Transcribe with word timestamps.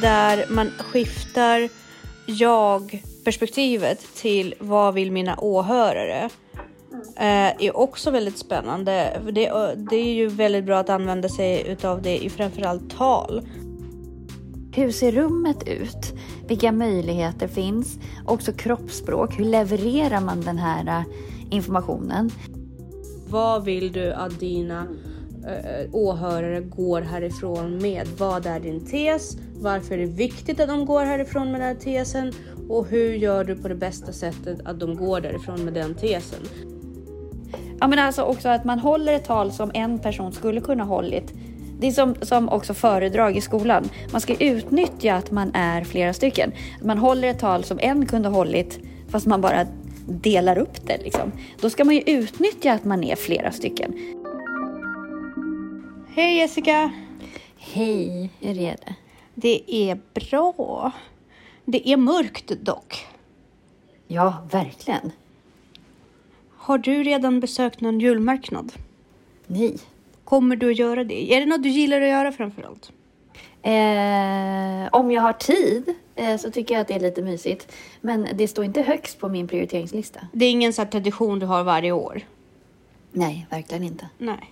där 0.00 0.46
man 0.48 0.70
skiftar 0.78 1.68
jag-perspektivet 2.26 4.14
till 4.14 4.54
vad 4.58 4.94
vill 4.94 5.12
mina 5.12 5.40
åhörare 5.40 6.30
eh, 7.16 7.64
är 7.66 7.76
också 7.76 8.10
väldigt 8.10 8.38
spännande. 8.38 9.20
Det, 9.32 9.74
det 9.90 9.96
är 9.96 10.14
ju 10.14 10.28
väldigt 10.28 10.64
bra 10.64 10.78
att 10.78 10.90
använda 10.90 11.28
sig 11.28 11.68
utav 11.68 12.02
det 12.02 12.24
i 12.24 12.30
framförallt 12.30 12.96
tal. 12.96 13.42
Hur 14.74 14.90
ser 14.90 15.12
rummet 15.12 15.68
ut? 15.68 16.14
Vilka 16.48 16.72
möjligheter 16.72 17.48
finns? 17.48 17.98
Också 18.26 18.52
kroppsspråk. 18.52 19.38
Hur 19.38 19.44
levererar 19.44 20.20
man 20.20 20.40
den 20.40 20.58
här 20.58 20.86
eh, 20.86 21.04
informationen? 21.50 22.30
Vad 23.28 23.64
vill 23.64 23.92
du 23.92 24.12
att 24.12 24.40
dina 24.40 24.86
eh, 25.46 25.88
åhörare 25.92 26.60
går 26.60 27.00
härifrån 27.00 27.82
med? 27.82 28.08
Vad 28.18 28.46
är 28.46 28.60
din 28.60 28.86
tes? 28.86 29.36
Varför 29.62 29.94
är 29.94 29.98
det 29.98 30.12
viktigt 30.12 30.60
att 30.60 30.68
de 30.68 30.84
går 30.84 31.04
härifrån 31.04 31.52
med 31.52 31.60
den 31.60 31.68
här 31.68 31.74
tesen? 31.74 32.32
Och 32.68 32.86
hur 32.86 33.14
gör 33.14 33.44
du 33.44 33.56
på 33.56 33.68
det 33.68 33.74
bästa 33.74 34.12
sättet 34.12 34.58
att 34.64 34.80
de 34.80 34.96
går 34.96 35.20
därifrån 35.20 35.64
med 35.64 35.74
den 35.74 35.94
tesen? 35.94 36.40
Ja, 37.80 37.88
men 37.88 37.98
alltså 37.98 38.22
också 38.22 38.48
att 38.48 38.64
man 38.64 38.78
håller 38.78 39.12
ett 39.12 39.24
tal 39.24 39.52
som 39.52 39.70
en 39.74 39.98
person 39.98 40.32
skulle 40.32 40.60
kunna 40.60 40.84
hållit. 40.84 41.32
Det 41.80 41.86
är 41.86 41.92
som, 41.92 42.14
som 42.22 42.48
också 42.48 42.74
föredrag 42.74 43.36
i 43.36 43.40
skolan. 43.40 43.88
Man 44.12 44.20
ska 44.20 44.34
utnyttja 44.34 45.14
att 45.14 45.30
man 45.30 45.50
är 45.54 45.84
flera 45.84 46.12
stycken. 46.12 46.52
Man 46.82 46.98
håller 46.98 47.28
ett 47.28 47.38
tal 47.38 47.64
som 47.64 47.78
en 47.82 48.06
kunde 48.06 48.28
hållit 48.28 48.78
fast 49.08 49.26
man 49.26 49.40
bara 49.40 49.66
delar 50.06 50.58
upp 50.58 50.86
det. 50.86 50.98
Liksom. 50.98 51.32
Då 51.60 51.70
ska 51.70 51.84
man 51.84 51.94
ju 51.94 52.02
utnyttja 52.06 52.72
att 52.72 52.84
man 52.84 53.04
är 53.04 53.16
flera 53.16 53.52
stycken. 53.52 53.94
Hej 56.14 56.38
Jessica! 56.38 56.90
Hej, 57.56 58.30
är 58.40 58.54
det? 59.34 59.62
Är 59.66 59.98
bra. 60.14 60.92
Det 61.64 61.88
är 61.88 61.96
mörkt 61.96 62.48
dock. 62.60 63.06
Ja, 64.06 64.46
verkligen. 64.50 65.12
Har 66.56 66.78
du 66.78 67.02
redan 67.02 67.40
besökt 67.40 67.80
någon 67.80 68.00
julmarknad? 68.00 68.72
Nej. 69.46 69.76
Kommer 70.24 70.56
du 70.56 70.70
att 70.70 70.78
göra 70.78 71.04
det? 71.04 71.32
Är 71.34 71.40
det 71.40 71.46
något 71.46 71.62
du 71.62 71.68
gillar 71.68 72.00
att 72.00 72.08
göra 72.08 72.32
framförallt? 72.32 72.92
Eh, 73.62 74.88
om 74.92 75.10
jag 75.10 75.22
har 75.22 75.32
tid 75.32 75.94
eh, 76.14 76.36
så 76.36 76.50
tycker 76.50 76.74
jag 76.74 76.80
att 76.80 76.88
det 76.88 76.94
är 76.94 77.00
lite 77.00 77.22
mysigt. 77.22 77.72
Men 78.00 78.28
det 78.34 78.48
står 78.48 78.64
inte 78.64 78.82
högst 78.82 79.18
på 79.18 79.28
min 79.28 79.48
prioriteringslista. 79.48 80.20
Det 80.32 80.44
är 80.44 80.50
ingen 80.50 80.72
här 80.78 80.84
tradition 80.84 81.38
du 81.38 81.46
har 81.46 81.64
varje 81.64 81.92
år? 81.92 82.22
Nej, 83.12 83.46
verkligen 83.50 83.84
inte. 83.84 84.08
Nej. 84.18 84.50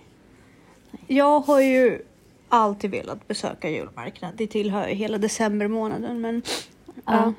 Jag 1.07 1.39
har 1.39 1.61
ju 1.61 2.01
alltid 2.49 2.91
velat 2.91 3.27
besöka 3.27 3.69
julmarknad. 3.69 4.33
Det 4.37 4.47
tillhör 4.47 4.87
ju 4.87 4.95
hela 4.95 5.17
decembermånaden. 5.17 6.21
Men 6.21 6.41
ja. 7.05 7.33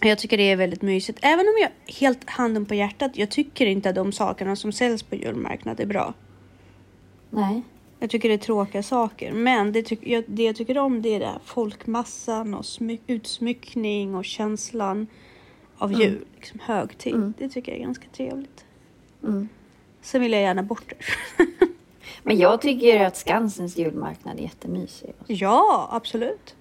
Jag 0.00 0.18
tycker 0.18 0.36
det 0.36 0.42
är 0.50 0.56
väldigt 0.56 0.82
mysigt. 0.82 1.18
Även 1.22 1.46
om 1.46 1.54
jag 1.60 1.94
helt 1.94 2.30
handen 2.30 2.66
på 2.66 2.74
hjärtat, 2.74 3.10
jag 3.14 3.30
tycker 3.30 3.66
inte 3.66 3.88
att 3.88 3.94
de 3.94 4.12
sakerna 4.12 4.56
som 4.56 4.72
säljs 4.72 5.02
på 5.02 5.14
julmarknad 5.16 5.80
är 5.80 5.86
bra. 5.86 6.14
Nej. 7.30 7.62
Jag 7.98 8.10
tycker 8.10 8.28
det 8.28 8.34
är 8.34 8.38
tråkiga 8.38 8.82
saker. 8.82 9.32
Men 9.32 9.72
det, 9.72 9.82
tyck, 9.82 10.00
jag, 10.02 10.24
det 10.26 10.42
jag 10.42 10.56
tycker 10.56 10.78
om 10.78 11.02
det 11.02 11.14
är 11.14 11.20
det 11.20 11.38
folkmassan 11.44 12.54
och 12.54 12.66
smyck, 12.66 13.00
utsmyckning 13.06 14.14
och 14.14 14.24
känslan 14.24 15.06
av 15.78 15.90
Mm. 15.90 16.00
jul. 16.00 16.24
Liksom 16.36 16.60
högtid. 16.62 17.14
Mm. 17.14 17.34
Det 17.38 17.48
tycker 17.48 17.72
jag 17.72 17.80
är 17.80 17.84
ganska 17.84 18.08
trevligt. 18.12 18.64
Mm. 19.22 19.48
Sen 20.00 20.20
vill 20.20 20.32
jag 20.32 20.42
gärna 20.42 20.62
bort 20.62 20.84
det. 20.88 20.96
Men 22.22 22.38
jag 22.38 22.60
tycker 22.60 23.04
att 23.04 23.16
Skansens 23.16 23.76
julmarknad 23.78 24.38
är 24.38 24.42
jättemysig. 24.42 25.12
ja, 25.26 25.88
absolut. 25.92 26.54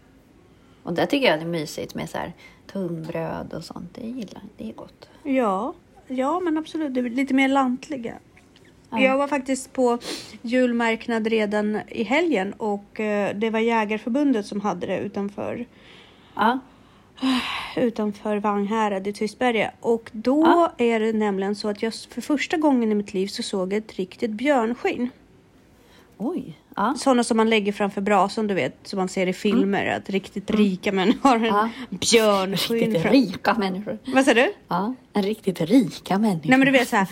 Och 0.84 0.94
där 0.94 1.06
tycker 1.06 1.28
jag 1.28 1.40
det 1.40 1.44
är 1.46 1.48
mysigt 1.50 1.96
med 1.96 2.10
så 2.10 2.18
här 2.18 2.34
tunnbröd 2.72 3.54
och 3.54 3.64
sånt. 3.64 3.90
Det 3.96 4.02
gillar 4.08 4.42
Det 4.58 4.70
är 4.70 4.74
gott. 4.74 5.10
Ja, 5.24 5.74
ja 6.08 6.40
men 6.40 6.58
absolut. 6.58 6.94
Det 6.94 7.00
är 7.00 7.10
lite 7.10 7.34
mer 7.34 7.48
lantliga. 7.48 8.14
Ja. 8.90 9.00
Jag 9.00 9.18
var 9.18 9.28
faktiskt 9.28 9.74
på 9.74 9.98
julmarknad 10.42 11.28
redan 11.28 11.80
i 11.88 12.04
helgen 12.04 12.54
och 12.54 13.00
eh, 13.00 13.36
det 13.36 13.50
var 13.50 13.60
Jägarförbundet 13.60 14.46
som 14.46 14.62
hade 14.62 14.88
det 14.88 14.98
utanför, 15.00 15.66
Ja. 16.36 16.60
utanför 17.76 18.38
Vagnhärad 18.38 19.08
i 19.08 19.14
Tystberga. 19.14 19.72
Och 19.80 20.10
då 20.14 20.42
Ja. 20.46 20.72
är 20.78 21.00
det 21.00 21.14
nämligen 21.14 21.56
så 21.56 21.70
att 21.70 21.82
jag 21.84 21.94
för 21.94 22.22
första 22.22 22.58
gången 22.58 22.92
i 22.92 22.96
mitt 22.96 23.14
liv 23.14 23.28
så 23.28 23.44
såg 23.44 23.74
jag 23.74 23.78
ett 23.78 23.94
riktigt 23.96 24.32
björnskinn. 24.32 25.10
Oj. 26.24 26.58
Ja. 26.76 26.94
Sådana 26.98 27.24
som 27.24 27.38
man 27.38 27.50
lägger 27.50 27.72
framför 27.72 28.02
brasan, 28.02 28.48
du 28.48 28.54
vet, 28.54 28.76
som 28.84 28.98
man 29.00 29.08
ser 29.10 29.28
i 29.28 29.34
filmer. 29.34 29.86
Att 29.86 30.10
riktigt 30.10 30.52
rika 30.52 30.92
människor 30.92 31.30
har 31.30 31.36
en 31.36 31.46
Ja. 31.46 31.70
björnskinn. 31.90 32.78
Riktigt 32.80 33.02
fram- 33.02 33.12
rika 33.14 33.54
människor. 33.54 33.98
Vad 34.06 34.26
sa 34.26 34.34
du? 34.34 34.54
Ja, 34.68 34.94
en 35.14 35.24
riktigt 35.24 35.62
rika 35.62 36.18
människa. 36.20 36.50
Nej 36.50 36.58
men 36.58 36.66
du 36.66 36.72
vet 36.72 36.88
så 36.90 36.96
här 36.96 37.08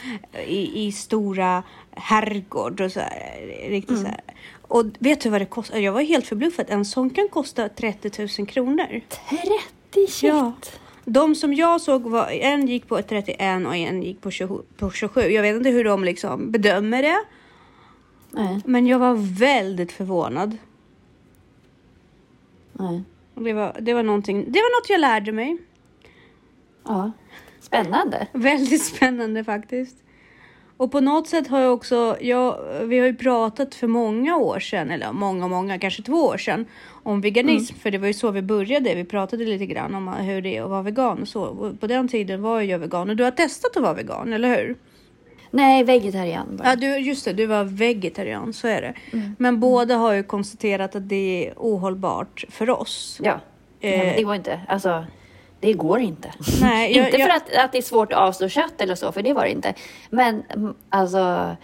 i, 0.47 0.85
i 0.87 0.91
stora 0.91 1.63
herrgård 1.91 2.81
och 2.81 2.91
så 2.91 2.99
här, 2.99 3.69
riktigt 3.69 3.97
så 3.99 4.05
här. 4.05 4.21
Och 4.61 4.85
vet 4.99 5.21
du 5.21 5.29
vad 5.29 5.41
det 5.41 5.45
kostar? 5.45 5.77
Jag 5.77 5.91
var 5.91 6.01
helt 6.01 6.27
förbluffad. 6.27 6.65
En 6.69 6.85
sån 6.85 7.09
kan 7.09 7.27
kosta 7.29 7.69
30 7.69 8.27
000 8.39 8.47
kronor. 8.47 9.01
30 9.29 10.07
shit. 10.11 10.23
Ja. 10.29 10.53
De 11.05 11.35
som 11.35 11.53
jag 11.53 11.81
såg 11.81 12.01
var, 12.03 12.27
en 12.29 12.67
gick 12.67 12.87
på 12.87 13.01
31 13.01 13.65
och 13.67 13.75
en 13.75 14.03
gick 14.03 14.21
på 14.21 14.31
27. 14.31 14.55
På 14.77 14.91
27. 14.91 15.21
Jag 15.21 15.41
vet 15.41 15.55
inte 15.55 15.69
hur 15.69 15.83
de 15.83 16.03
liksom 16.03 16.51
bedömer 16.51 17.01
det. 17.03 17.19
Nej, 18.31 18.59
Men 18.65 18.87
jag 18.87 18.99
var 18.99 19.15
väldigt 19.39 19.91
förvånad. 19.91 20.57
nej. 22.73 23.03
Och 23.33 23.43
Det 23.43 23.53
var, 23.53 23.75
det 23.79 23.93
var 23.93 24.03
någonting, 24.03 24.37
det 24.47 24.59
var 24.59 24.81
något 24.81 24.89
jag 24.89 25.01
lärde 25.01 25.31
mig. 25.31 25.57
Ja. 26.85 27.11
Spännande. 27.59 28.27
Väldigt 28.33 28.83
spännande 28.83 29.43
faktiskt. 29.43 29.95
Och 30.77 30.91
på 30.91 30.99
något 30.99 31.27
sätt 31.27 31.47
har 31.47 31.59
jag 31.59 31.73
också, 31.73 32.17
jag, 32.21 32.59
vi 32.85 32.99
har 32.99 33.07
ju 33.07 33.15
pratat 33.15 33.75
för 33.75 33.87
många 33.87 34.37
år 34.37 34.59
sedan, 34.59 34.91
eller 34.91 35.11
många, 35.11 35.47
många, 35.47 35.79
kanske 35.79 36.03
två 36.03 36.25
år 36.25 36.37
sedan, 36.37 36.65
om 37.03 37.21
veganism. 37.21 37.75
För 37.75 37.91
det 37.91 37.97
var 37.97 38.07
ju 38.07 38.13
så 38.13 38.31
vi 38.31 38.41
började. 38.41 38.95
Vi 38.95 39.03
pratade 39.03 39.45
lite 39.45 39.65
grann 39.65 39.95
om 39.95 40.07
hur 40.07 40.41
det 40.41 40.57
är 40.57 40.63
att 40.63 40.69
vara 40.69 40.81
vegan 40.81 41.21
och 41.21 41.27
så. 41.27 41.41
Och 41.43 41.79
på 41.79 41.87
den 41.87 42.07
tiden 42.07 42.41
var 42.41 42.61
jag 42.61 42.79
vegan 42.79 43.09
och 43.09 43.15
du 43.15 43.23
har 43.23 43.31
testat 43.31 43.77
att 43.77 43.83
vara 43.83 43.93
vegan, 43.93 44.33
eller 44.33 44.57
hur? 44.57 44.75
Nej, 45.51 45.83
vegetarian 45.83 46.57
bara. 46.57 46.69
Ja, 46.69 46.75
du, 46.75 46.97
just 46.97 47.25
det, 47.25 47.33
du 47.33 47.45
var 47.45 47.63
vegetarian, 47.63 48.53
så 48.53 48.67
är 48.67 48.81
det. 48.81 48.93
Mm. 49.13 49.35
Men 49.39 49.59
båda 49.59 49.95
har 49.95 50.13
ju 50.13 50.23
konstaterat 50.23 50.95
att 50.95 51.09
det 51.09 51.47
är 51.47 51.53
ohållbart 51.57 52.45
för 52.49 52.69
oss. 52.69 53.17
Ja. 53.23 53.39
Nej, 53.81 53.97
men 53.97 54.07
Eh. 54.07 54.15
det 54.15 54.23
går 54.23 54.35
inte. 54.35 54.59
Alltså, 54.67 55.05
det 55.59 55.73
går 55.73 55.99
inte. 55.99 56.31
Nej, 56.61 56.97
jag- 56.97 57.05
inte 57.05 57.17
för 57.17 57.27
jag- 57.27 57.35
att, 57.35 57.55
att 57.65 57.71
det 57.71 57.77
är 57.77 57.81
svårt 57.81 58.13
att 58.13 58.19
avstå 58.19 58.49
kött 58.49 58.81
eller 58.81 58.95
så, 58.95 59.11
för 59.11 59.21
det 59.21 59.33
var 59.33 59.43
det 59.43 59.51
inte. 59.51 59.73
Men 60.09 60.43
mm, 60.49 60.73
alltså, 60.89 61.55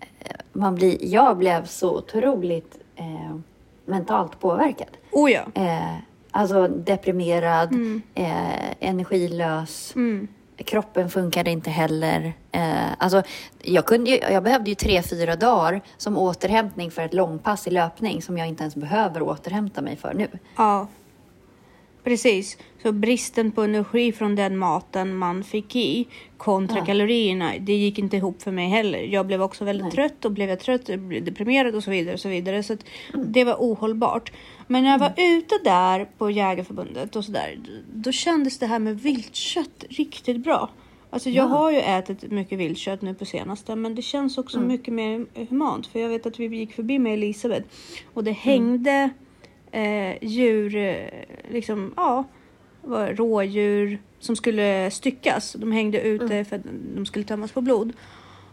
eh, 0.00 0.36
man 0.52 0.74
blir, 0.74 0.96
jag 1.00 1.36
blev 1.38 1.64
så 1.66 1.96
otroligt 1.98 2.78
eh, 2.96 3.36
mentalt 3.84 4.40
påverkad. 4.40 4.88
Oh 5.12 5.30
ja. 5.32 5.42
Eh, 5.54 5.94
alltså 6.30 6.68
deprimerad, 6.68 7.72
eh, 8.14 8.70
energilös. 8.80 9.92
Mm. 9.96 10.28
Kroppen 10.64 11.10
funkade 11.10 11.50
inte 11.50 11.70
heller. 11.70 12.32
Eh, 12.52 12.92
alltså, 12.98 13.22
jag, 13.62 13.86
kunde 13.86 14.10
ju, 14.10 14.16
jag 14.16 14.42
behövde 14.42 14.70
ju 14.70 14.74
tre, 14.74 15.02
fyra 15.02 15.36
dagar 15.36 15.80
som 15.96 16.16
återhämtning 16.18 16.90
för 16.90 17.02
ett 17.02 17.14
långpass 17.14 17.66
i 17.66 17.70
löpning 17.70 18.22
som 18.22 18.38
jag 18.38 18.48
inte 18.48 18.62
ens 18.62 18.76
behöver 18.76 19.22
återhämta 19.22 19.82
mig 19.82 19.96
för 19.96 20.14
nu. 20.14 20.28
Ja. 20.56 20.86
Precis. 22.06 22.58
Så 22.82 22.92
bristen 22.92 23.52
på 23.52 23.62
energi 23.62 24.12
från 24.12 24.34
den 24.36 24.56
maten 24.56 25.16
man 25.16 25.44
fick 25.44 25.76
i 25.76 26.06
kontra 26.36 26.78
Ja. 26.78 26.84
kalorierna, 26.84 27.52
det 27.60 27.72
gick 27.72 27.98
inte 27.98 28.16
ihop 28.16 28.42
för 28.42 28.50
mig 28.52 28.68
heller. 28.68 28.98
Jag 28.98 29.26
blev 29.26 29.42
också 29.42 29.64
väldigt 29.64 29.84
Nej. 29.84 29.92
trött 29.92 30.24
och 30.24 30.32
blev 30.32 30.48
jag 30.48 30.60
trött, 30.60 30.88
jag 30.88 30.98
blev 30.98 31.24
deprimerad 31.24 31.74
och 31.74 31.84
så 31.84 31.90
vidare. 31.90 32.14
Och 32.14 32.20
så 32.20 32.28
vidare. 32.28 32.62
Så 32.62 32.76
Mm. 33.14 33.32
det 33.32 33.44
var 33.44 33.54
ohållbart. 33.54 34.32
Men 34.66 34.82
när 34.84 34.90
jag 34.90 34.98
var 34.98 35.12
ute 35.16 35.54
där 35.64 36.08
på 36.18 36.30
Jägarförbundet 36.30 37.16
och 37.16 37.24
så 37.24 37.32
där, 37.32 37.58
då 37.94 38.12
kändes 38.12 38.58
det 38.58 38.66
här 38.66 38.78
med 38.78 39.00
viltkött 39.00 39.84
riktigt 39.88 40.44
bra. 40.44 40.70
Alltså 41.10 41.30
jag 41.30 41.44
Ja. 41.44 41.48
har 41.48 41.70
ju 41.70 41.78
ätit 41.78 42.30
mycket 42.30 42.58
viltkött 42.58 43.02
nu 43.02 43.14
på 43.14 43.24
senaste 43.24 43.76
men 43.76 43.94
det 43.94 44.02
känns 44.02 44.38
också 44.38 44.56
Mm. 44.56 44.68
mycket 44.68 44.94
mer 44.94 45.26
humant. 45.48 45.86
För 45.86 45.98
jag 46.00 46.08
vet 46.08 46.26
att 46.26 46.40
vi 46.40 46.56
gick 46.56 46.72
förbi 46.72 46.98
med 46.98 47.12
Elisabeth 47.14 47.66
och 48.14 48.22
Mm. 48.22 48.24
det 48.24 48.32
hängde 48.40 49.10
eh, 49.72 50.24
djur, 50.24 50.76
eh, 50.76 51.08
liksom, 51.50 51.94
ja, 51.96 52.24
var 52.82 53.06
rådjur 53.14 53.98
som 54.18 54.36
skulle 54.36 54.90
styckas. 54.90 55.52
De 55.52 55.72
hängde 55.72 56.00
ute 56.00 56.24
Mm. 56.24 56.44
för 56.44 56.56
att 56.56 56.62
de 56.96 57.06
skulle 57.06 57.24
tömmas 57.24 57.52
på 57.52 57.60
blod. 57.60 57.92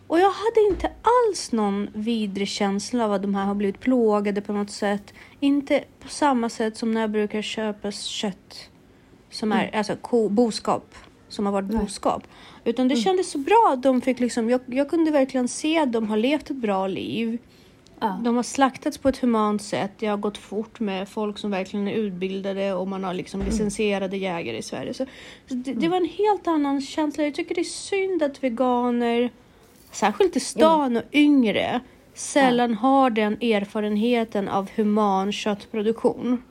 Och 0.08 0.20
jag 0.20 0.32
hade 0.32 0.68
inte 0.70 0.92
alls 1.02 1.52
någon 1.52 1.90
vidrig 1.94 2.48
känsla 2.48 3.06
av 3.06 3.14
att 3.14 3.22
de 3.22 3.36
här 3.36 3.46
har 3.46 3.56
blivit 3.56 3.80
plågade 3.80 4.42
på 4.42 4.54
något 4.54 4.72
sätt. 4.72 5.14
Inte 5.40 5.84
på 6.00 6.10
samma 6.10 6.50
sätt 6.50 6.78
som 6.78 6.92
när 6.92 7.02
jag 7.02 7.10
brukar 7.12 7.42
köpa 7.42 7.92
kött 7.92 8.70
som 9.30 9.52
är 9.52 9.76
alltså 9.76 9.96
ko, 10.02 10.30
boskap, 10.30 10.96
som 11.30 11.46
har 11.46 11.54
varit 11.54 11.70
Nej. 11.70 11.78
boskap. 11.80 12.24
Utan 12.64 12.88
det 12.88 12.96
kändes 12.96 13.32
så 13.32 13.38
bra 13.38 13.70
att 13.74 13.84
de 13.84 14.02
fick 14.02 14.20
liksom, 14.20 14.50
jag, 14.50 14.62
jag 14.66 14.90
kunde 14.90 15.12
verkligen 15.12 15.48
se 15.48 15.78
att 15.80 15.94
de 15.94 16.08
har 16.10 16.18
levt 16.18 16.50
ett 16.50 16.58
bra 16.58 16.88
liv. 16.88 17.38
Ja. 18.04 18.20
De 18.24 18.36
har 18.36 18.44
slaktats 18.44 18.98
på 18.98 19.10
ett 19.10 19.18
humant 19.18 19.62
sätt. 19.62 19.92
Det 20.00 20.08
har 20.08 20.18
gått 20.18 20.38
fort 20.38 20.80
med 20.80 21.10
folk 21.10 21.38
som 21.38 21.52
verkligen 21.52 21.88
är 21.88 21.94
utbildade 21.94 22.74
och 22.74 22.88
man 22.88 23.04
har 23.04 23.14
liksom 23.14 23.42
Mm. 23.42 23.52
licensierade 23.52 24.18
jägare 24.18 24.58
i 24.58 24.62
Sverige. 24.62 24.94
Så, 24.94 25.06
det, 25.48 25.74
det 25.74 25.88
var 25.88 25.98
en 25.98 26.10
helt 26.10 26.48
annan 26.48 26.82
känsla. 26.82 27.24
Jag 27.24 27.36
tycker 27.36 27.56
det 27.56 27.62
är 27.62 27.64
synd 27.64 28.24
att 28.24 28.44
veganer, 28.44 29.30
särskilt 29.92 30.36
i 30.36 30.40
stan 30.40 30.98
och 30.98 31.04
yngre, 31.12 31.80
sällan 32.14 32.74
har 32.74 33.10
den 33.10 33.34
erfarenheten 33.34 34.50
av 34.50 34.70
human 34.76 35.32
köttproduktion. 35.32 36.44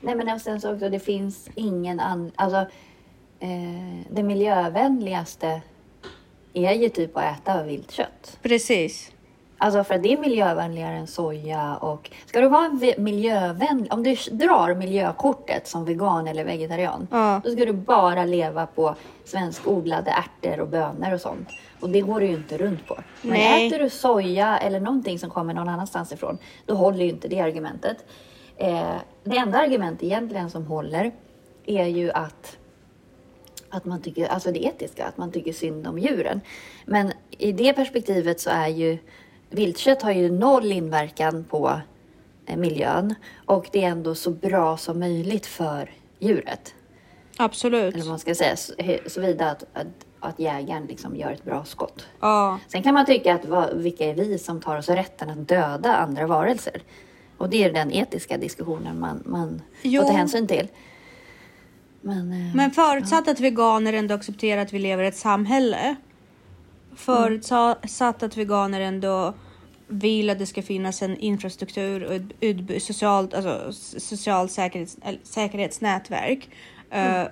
Nej 0.00 0.14
men 0.14 0.28
och 0.28 0.40
sen 0.40 0.60
så 0.60 0.74
också, 0.74 0.88
det 0.88 1.00
finns 1.00 1.48
ingen 1.54 2.00
annan... 2.00 2.30
Alltså, 2.36 2.58
eh, 3.40 4.00
det 4.10 4.22
miljövänligaste 4.22 5.62
är 6.52 6.72
ju 6.72 6.88
typ 6.88 7.16
att 7.16 7.38
äta 7.38 7.62
viltkött. 7.62 8.38
Precis. 8.42 9.11
Alltså 9.62 9.84
för 9.84 9.94
att 9.94 10.02
det 10.02 10.12
är 10.12 10.16
miljövänligare 10.18 10.96
än 10.96 11.06
soja 11.06 11.76
och 11.76 12.10
ska 12.26 12.40
du 12.40 12.48
vara 12.48 12.78
miljövänlig, 12.98 13.92
om 13.92 14.02
du 14.02 14.16
drar 14.30 14.74
miljökortet 14.74 15.68
som 15.68 15.84
vegan 15.84 16.26
eller 16.28 16.44
vegetarian, 16.44 17.08
Ja. 17.10 17.40
då 17.44 17.50
ska 17.50 17.64
du 17.64 17.72
bara 17.72 18.24
leva 18.24 18.66
på 18.66 18.94
svenskodlade 19.24 20.10
ärtor 20.10 20.60
och 20.60 20.68
bönor 20.68 21.12
och 21.14 21.20
sånt. 21.20 21.48
Och 21.80 21.90
det 21.90 22.00
går 22.00 22.20
du 22.20 22.26
ju 22.26 22.32
inte 22.32 22.58
runt 22.58 22.86
på. 22.86 22.98
Men 23.22 23.32
Nej. 23.32 23.66
äter 23.66 23.78
du 23.78 23.90
soja 23.90 24.58
eller 24.58 24.80
någonting 24.80 25.18
som 25.18 25.30
kommer 25.30 25.54
någon 25.54 25.68
annanstans 25.68 26.12
ifrån, 26.12 26.38
då 26.66 26.74
håller 26.74 27.04
ju 27.04 27.08
inte 27.10 27.28
det 27.28 27.40
argumentet. 27.40 27.96
Eh, 28.56 28.94
det 29.24 29.36
enda 29.36 29.58
argument 29.58 30.02
egentligen 30.02 30.50
som 30.50 30.66
håller 30.66 31.12
är 31.66 31.86
ju 31.86 32.10
att 32.12 32.56
att 33.74 33.84
man 33.84 34.02
tycker, 34.02 34.26
alltså 34.26 34.52
det 34.52 34.64
etiska, 34.64 35.06
att 35.06 35.16
man 35.16 35.32
tycker 35.32 35.52
synd 35.52 35.86
om 35.86 35.98
djuren. 35.98 36.40
Men 36.86 37.12
i 37.30 37.52
det 37.52 37.72
perspektivet 37.72 38.40
så 38.40 38.50
är 38.50 38.68
ju 38.68 38.98
viltkött 39.52 40.02
har 40.02 40.12
ju 40.12 40.30
noll 40.32 40.72
inverkan 40.72 41.44
på 41.44 41.80
eh, 42.46 42.56
miljön 42.56 43.14
och 43.46 43.68
det 43.72 43.84
är 43.84 43.88
ändå 43.88 44.14
så 44.14 44.30
bra 44.30 44.76
som 44.76 44.98
möjligt 45.00 45.46
för 45.46 45.90
djuret. 46.18 46.74
Absolut. 47.36 47.94
Eller 47.94 48.04
vad 48.04 48.08
man 48.12 48.18
ska 48.18 48.34
säga, 48.34 48.56
så- 48.56 48.72
såvida 49.06 49.50
att, 49.50 49.64
att, 49.72 49.86
att 50.20 50.38
jägaren 50.38 50.86
liksom 50.86 51.16
gör 51.16 51.30
ett 51.32 51.44
bra 51.44 51.64
skott. 51.64 52.06
Ja. 52.20 52.58
Sen 52.68 52.82
kan 52.82 52.94
man 52.94 53.06
tycka 53.06 53.34
att 53.34 53.44
vad, 53.44 53.74
vilka 53.76 54.04
är 54.04 54.14
vi 54.14 54.38
som 54.38 54.60
tar 54.60 54.78
oss 54.78 54.88
rätten 54.88 55.30
att 55.30 55.48
döda 55.48 55.96
andra 55.96 56.26
varelser? 56.26 56.82
Och 57.38 57.48
det 57.50 57.64
är 57.64 57.72
den 57.72 57.92
etiska 57.92 58.38
diskussionen 58.38 59.00
man, 59.00 59.22
man 59.26 59.62
Jo. 59.82 60.02
får 60.02 60.08
ta 60.08 60.14
hänsyn 60.16 60.46
till. 60.46 60.68
Men, 62.00 62.32
eh, 62.32 62.54
Men 62.56 62.70
förutsatt 62.70 63.28
att 63.28 63.40
veganer 63.40 63.92
ändå 63.92 64.14
accepterar 64.14 64.62
att 64.62 64.72
vi 64.72 64.78
lever 64.78 65.04
i 65.04 65.06
ett 65.06 65.16
samhälle. 65.16 65.96
Förutsatt 66.94 68.22
att 68.22 68.36
veganer 68.36 68.80
ändå 68.80 69.34
vill 69.86 70.30
att 70.30 70.38
det 70.38 70.46
ska 70.46 70.62
finnas 70.62 71.02
en 71.02 71.16
infrastruktur 71.16 72.04
och 72.04 72.14
ett 72.14 72.22
utbud, 72.40 72.82
socialt, 72.82 73.34
alltså, 73.34 73.68
s- 73.68 74.08
socialt 74.08 74.50
säkerhets, 74.52 74.96
säkerhetsnätverk 75.22 76.48
eh, 76.90 77.24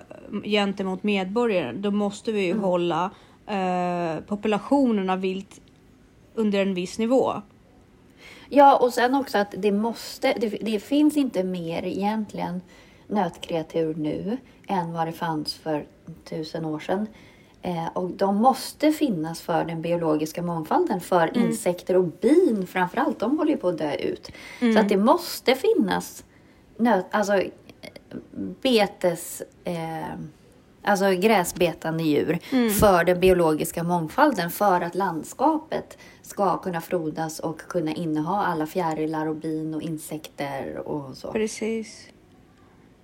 gentemot 0.43 1.03
medborgaren. 1.03 1.81
Då 1.81 1.91
måste 1.91 2.31
vi 2.31 2.45
ju 2.45 2.57
hålla 2.57 3.11
eh, 3.47 4.23
populationen 4.27 5.09
av 5.09 5.19
vilt 5.21 5.61
under 6.35 6.61
en 6.61 6.73
viss 6.73 6.97
nivå. 6.99 7.33
Ja, 8.49 8.77
och 8.77 8.93
sen 8.93 9.15
också 9.15 9.37
att 9.37 9.53
det 9.57 9.71
måste, 9.71 10.33
det, 10.33 10.49
det 10.49 10.79
finns 10.79 11.17
inte 11.17 11.43
mer 11.43 11.83
egentligen 11.83 12.61
nötkreatur 13.07 13.95
nu 13.95 14.37
än 14.67 14.93
vad 14.93 15.07
det 15.07 15.11
fanns 15.11 15.53
för 15.53 15.85
tusen 16.29 16.65
år 16.65 16.79
sedan. 16.79 17.07
Eh, 17.61 17.87
och 17.93 18.09
de 18.09 18.35
måste 18.35 18.91
finnas 18.91 19.41
för 19.41 19.65
den 19.65 19.81
biologiska 19.81 20.41
mångfalden, 20.41 21.01
för 21.01 21.37
insekter 21.37 21.97
och 21.97 22.03
bin 22.03 22.67
framför 22.67 22.97
allt. 22.97 23.19
De 23.19 23.37
håller 23.37 23.51
ju 23.51 23.57
på 23.57 23.67
att 23.67 23.77
dö 23.77 23.95
ut. 23.95 24.31
Så 24.59 24.79
att 24.79 24.89
det 24.89 24.97
måste 24.97 25.55
finnas 25.55 26.23
nöt, 26.77 27.05
alltså 27.11 27.33
eh, 27.33 27.49
betes, 28.61 29.41
eh, 29.63 30.05
alltså 30.83 31.11
gräsbetande 31.11 32.03
djur 32.03 32.39
för 32.79 33.03
den 33.03 33.19
biologiska 33.19 33.83
mångfalden 33.83 34.51
för 34.51 34.81
att 34.81 34.95
landskapet 34.95 35.97
ska 36.21 36.57
kunna 36.57 36.81
frodas 36.81 37.39
och 37.39 37.61
kunna 37.61 37.91
inneha 37.91 38.45
alla 38.45 38.65
fjärilar 38.65 39.25
och 39.25 39.35
bin 39.35 39.73
och 39.73 39.81
insekter 39.81 40.77
och 40.87 41.17
så. 41.17 41.31
Precis. 41.31 42.07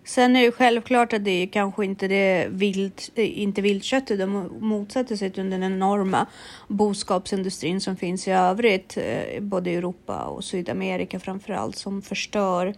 Sen 0.07 0.35
är 0.35 0.45
det 0.45 0.51
självklart 0.51 1.13
att 1.13 1.23
det 1.23 1.43
är 1.43 1.47
kanske 1.47 1.85
inte 1.85 2.07
det 2.07 2.47
vilt, 2.49 3.11
eh, 3.15 3.39
inte 3.39 3.61
viltköttet 3.61 4.19
de 4.19 4.49
motsätter 4.59 5.15
sig 5.15 5.27
utan 5.27 5.49
den 5.49 5.63
enorma 5.63 6.25
boskapsindustrin 6.67 7.81
som 7.81 7.95
finns 7.95 8.27
i 8.27 8.31
övrigt, 8.31 8.97
eh, 8.97 9.41
både 9.41 9.69
i 9.71 9.75
Europa 9.75 10.23
och 10.23 10.43
Sydamerika 10.43 11.19
framför 11.19 11.53
allt, 11.53 11.75
som 11.75 12.01
förstör 12.01 12.73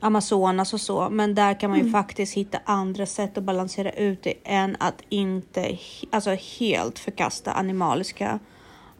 Amazonas 0.00 0.74
och 0.74 0.80
så. 0.80 1.08
Men 1.10 1.34
där 1.34 1.60
kan 1.60 1.70
man 1.70 1.78
ju 1.78 1.90
faktiskt 1.90 2.36
hitta 2.36 2.58
andra 2.64 3.06
sätt 3.06 3.38
att 3.38 3.44
balansera 3.44 3.90
ut 3.90 4.22
det 4.22 4.34
än 4.44 4.76
att 4.80 5.02
inte 5.08 5.78
alltså 6.10 6.30
helt 6.30 6.98
förkasta 6.98 7.52
animaliska 7.52 8.38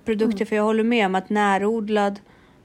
produkter. 0.05 0.45
För 0.45 0.57
jag 0.57 0.63
håller 0.63 0.85
med 0.85 1.07
om 1.07 1.15
att 1.15 1.31
närodlad 1.31 2.21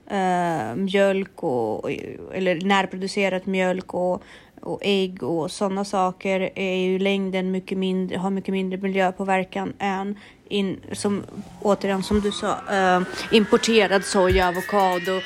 eh, 0.08 0.76
mjölk 0.76 1.44
och, 1.44 1.92
eller 2.34 2.62
närproducerat 2.62 3.46
mjölk 3.46 3.94
och, 3.94 4.24
och 4.66 4.80
ägg 4.82 5.24
och 5.24 5.52
sådana 5.52 5.86
saker 5.86 6.50
är 6.56 6.76
ju 6.76 6.96
i 6.96 7.00
längden 7.00 7.52
mycket 7.52 7.78
mindre, 7.78 8.18
har 8.18 8.30
mycket 8.30 8.52
mindre 8.54 8.80
miljöpåverkan 8.80 9.74
än 9.80 10.20
in, 10.50 10.80
som, 10.92 11.24
återigen 11.62 12.04
som 12.04 12.22
du 12.22 12.32
sa, 12.32 12.58
eh, 12.72 13.02
importerad 13.32 14.06
soja, 14.06 14.48
avokado. 14.48 15.22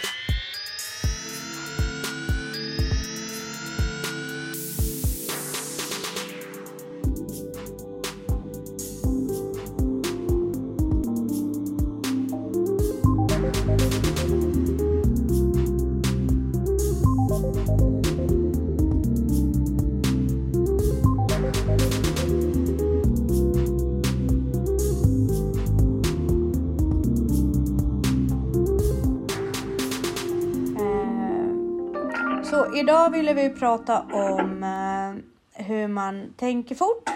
Ville 33.34 33.50
vi 33.50 33.56
prata 33.60 34.02
om 34.02 34.64
eh, 34.64 35.64
hur 35.66 35.88
man 35.88 36.34
tänker 36.38 36.76
fort 36.76 37.10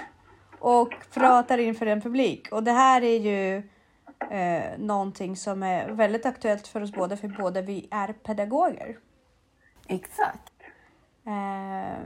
och 0.60 0.94
pratar 1.14 1.58
inför 1.58 1.86
en 1.86 2.02
publik. 2.02 2.52
Och 2.52 2.64
det 2.64 2.72
här 2.72 3.02
är 3.02 3.20
ju 3.20 3.58
eh, 4.32 4.78
någonting 4.78 5.36
som 5.36 5.64
är 5.64 5.90
väldigt 5.90 6.26
aktuellt 6.26 6.68
för 6.68 6.82
oss 6.82 6.92
båda, 6.92 7.18
för 7.18 7.28
båda 7.28 7.62
vi 7.62 7.88
är 7.92 8.14
pedagoger. 8.14 8.98
Exakt. 9.88 10.54
Eh, 11.26 12.04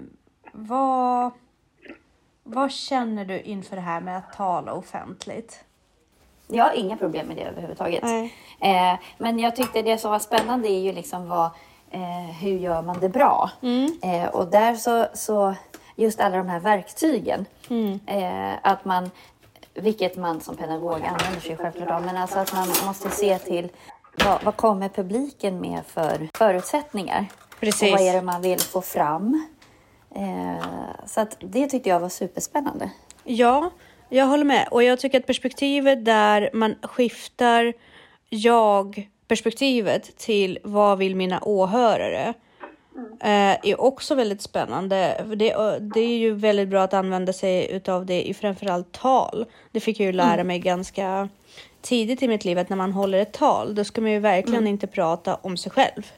vad, 0.52 1.32
vad 2.44 2.72
känner 2.72 3.26
du 3.26 3.42
inför 3.42 3.76
det 3.76 3.82
här 3.82 4.02
med 4.02 4.18
att 4.18 4.34
tala 4.34 4.74
offentligt? 4.74 5.64
Jag 6.48 6.64
har 6.64 6.74
inga 6.74 6.98
problem 6.98 7.28
med 7.28 7.38
det 7.38 7.44
överhuvudtaget. 7.44 8.04
Eh, 8.60 9.00
men 9.18 9.40
jag 9.40 9.56
tyckte 9.56 9.82
det 9.82 9.98
som 9.98 10.12
var 10.12 10.20
spännande 10.20 10.68
är 10.68 10.80
ju 10.80 10.92
liksom 10.92 11.30
vad, 11.30 11.52
eh, 11.92 12.36
hur 12.40 12.58
gör 12.58 12.82
man 12.82 13.00
det 13.00 13.10
bra? 13.10 13.52
Eh, 14.02 14.26
och 14.26 14.48
där 14.48 14.76
så, 14.76 15.06
så 15.14 15.56
just 15.96 16.20
alla 16.20 16.38
de 16.38 16.50
här 16.50 16.60
verktygen. 16.60 17.46
Eh, 18.06 18.54
att 18.62 18.86
man, 18.86 19.12
vilket 19.74 20.16
man 20.18 20.42
som 20.42 20.56
pedagog 20.56 20.94
använder 21.06 21.40
sig 21.40 21.58
självklart 21.58 21.90
av, 21.90 22.06
men 22.06 22.18
alltså 22.18 22.40
att 22.40 22.54
man 22.54 22.68
måste 22.86 23.10
se 23.10 23.38
till 23.40 23.70
vad, 24.26 24.44
vad 24.44 24.56
kommer 24.56 24.90
publiken 24.90 25.62
med 25.62 25.82
för 25.86 26.30
förutsättningar? 26.34 27.26
Precis. 27.60 27.94
Och 27.94 28.00
vad 28.00 28.08
är 28.08 28.14
det 28.14 28.22
man 28.22 28.42
vill 28.42 28.60
få 28.60 28.82
fram? 28.82 29.48
Eh, 30.16 30.66
så 31.06 31.22
att 31.22 31.38
det 31.40 31.68
tyckte 31.68 31.90
jag 31.90 32.00
var 32.00 32.10
superspännande. 32.10 32.90
Ja, 33.24 33.72
jag 34.10 34.26
håller 34.26 34.46
med. 34.46 34.68
Och 34.72 34.84
jag 34.84 35.00
tycker 35.00 35.20
att 35.20 35.26
perspektivet 35.26 36.06
där 36.06 36.50
man 36.54 36.76
skiftar 36.82 37.74
jag-perspektivet 39.28 40.18
till 40.18 40.60
vad 40.64 40.98
vill 40.98 41.16
mina 41.16 41.40
åhörare 41.44 42.34
eh, 43.22 43.70
är 43.70 43.82
också 43.82 44.16
väldigt 44.16 44.42
spännande. 44.42 45.26
Det, 45.36 45.80
det 45.96 46.00
är 46.00 46.18
ju 46.18 46.34
väldigt 46.34 46.68
bra 46.70 46.84
att 46.84 46.94
använda 46.94 47.34
sig 47.34 47.72
utav 47.72 48.06
det 48.06 48.30
i 48.30 48.34
framförallt 48.34 48.92
tal. 48.92 49.46
Det 49.72 49.80
fick 49.80 50.00
jag 50.00 50.06
ju 50.06 50.12
lära 50.12 50.44
mig 50.44 50.60
ganska 50.60 51.30
tidigt 51.82 52.24
i 52.24 52.28
mitt 52.28 52.46
liv 52.46 52.60
att 52.60 52.70
när 52.70 52.78
man 52.78 52.92
håller 52.92 53.20
ett 53.20 53.34
tal, 53.34 53.76
då 53.76 53.84
ska 53.84 54.02
man 54.02 54.12
ju 54.12 54.20
verkligen 54.20 54.68
inte 54.68 54.88
prata 54.88 55.36
om 55.36 55.58
sig 55.58 55.72
själv. 55.72 56.12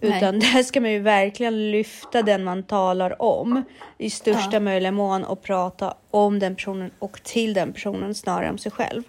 Nej. 0.00 0.18
Utan 0.18 0.38
där 0.40 0.62
ska 0.62 0.80
man 0.80 0.92
ju 0.92 0.98
verkligen 1.00 1.70
lyfta 1.70 2.22
den 2.22 2.44
man 2.44 2.62
talar 2.62 3.22
om 3.22 3.62
i 3.98 4.10
största 4.10 4.56
Ja. 4.56 4.60
möjliga 4.60 4.92
mån 4.92 5.24
och 5.24 5.42
prata 5.42 5.94
om 6.10 6.38
den 6.38 6.56
personen 6.56 6.90
och 6.98 7.22
till 7.22 7.54
den 7.54 7.72
personen 7.72 8.14
snarare 8.14 8.46
än 8.46 8.52
om 8.52 8.58
sig 8.58 8.72
själv. 8.72 9.02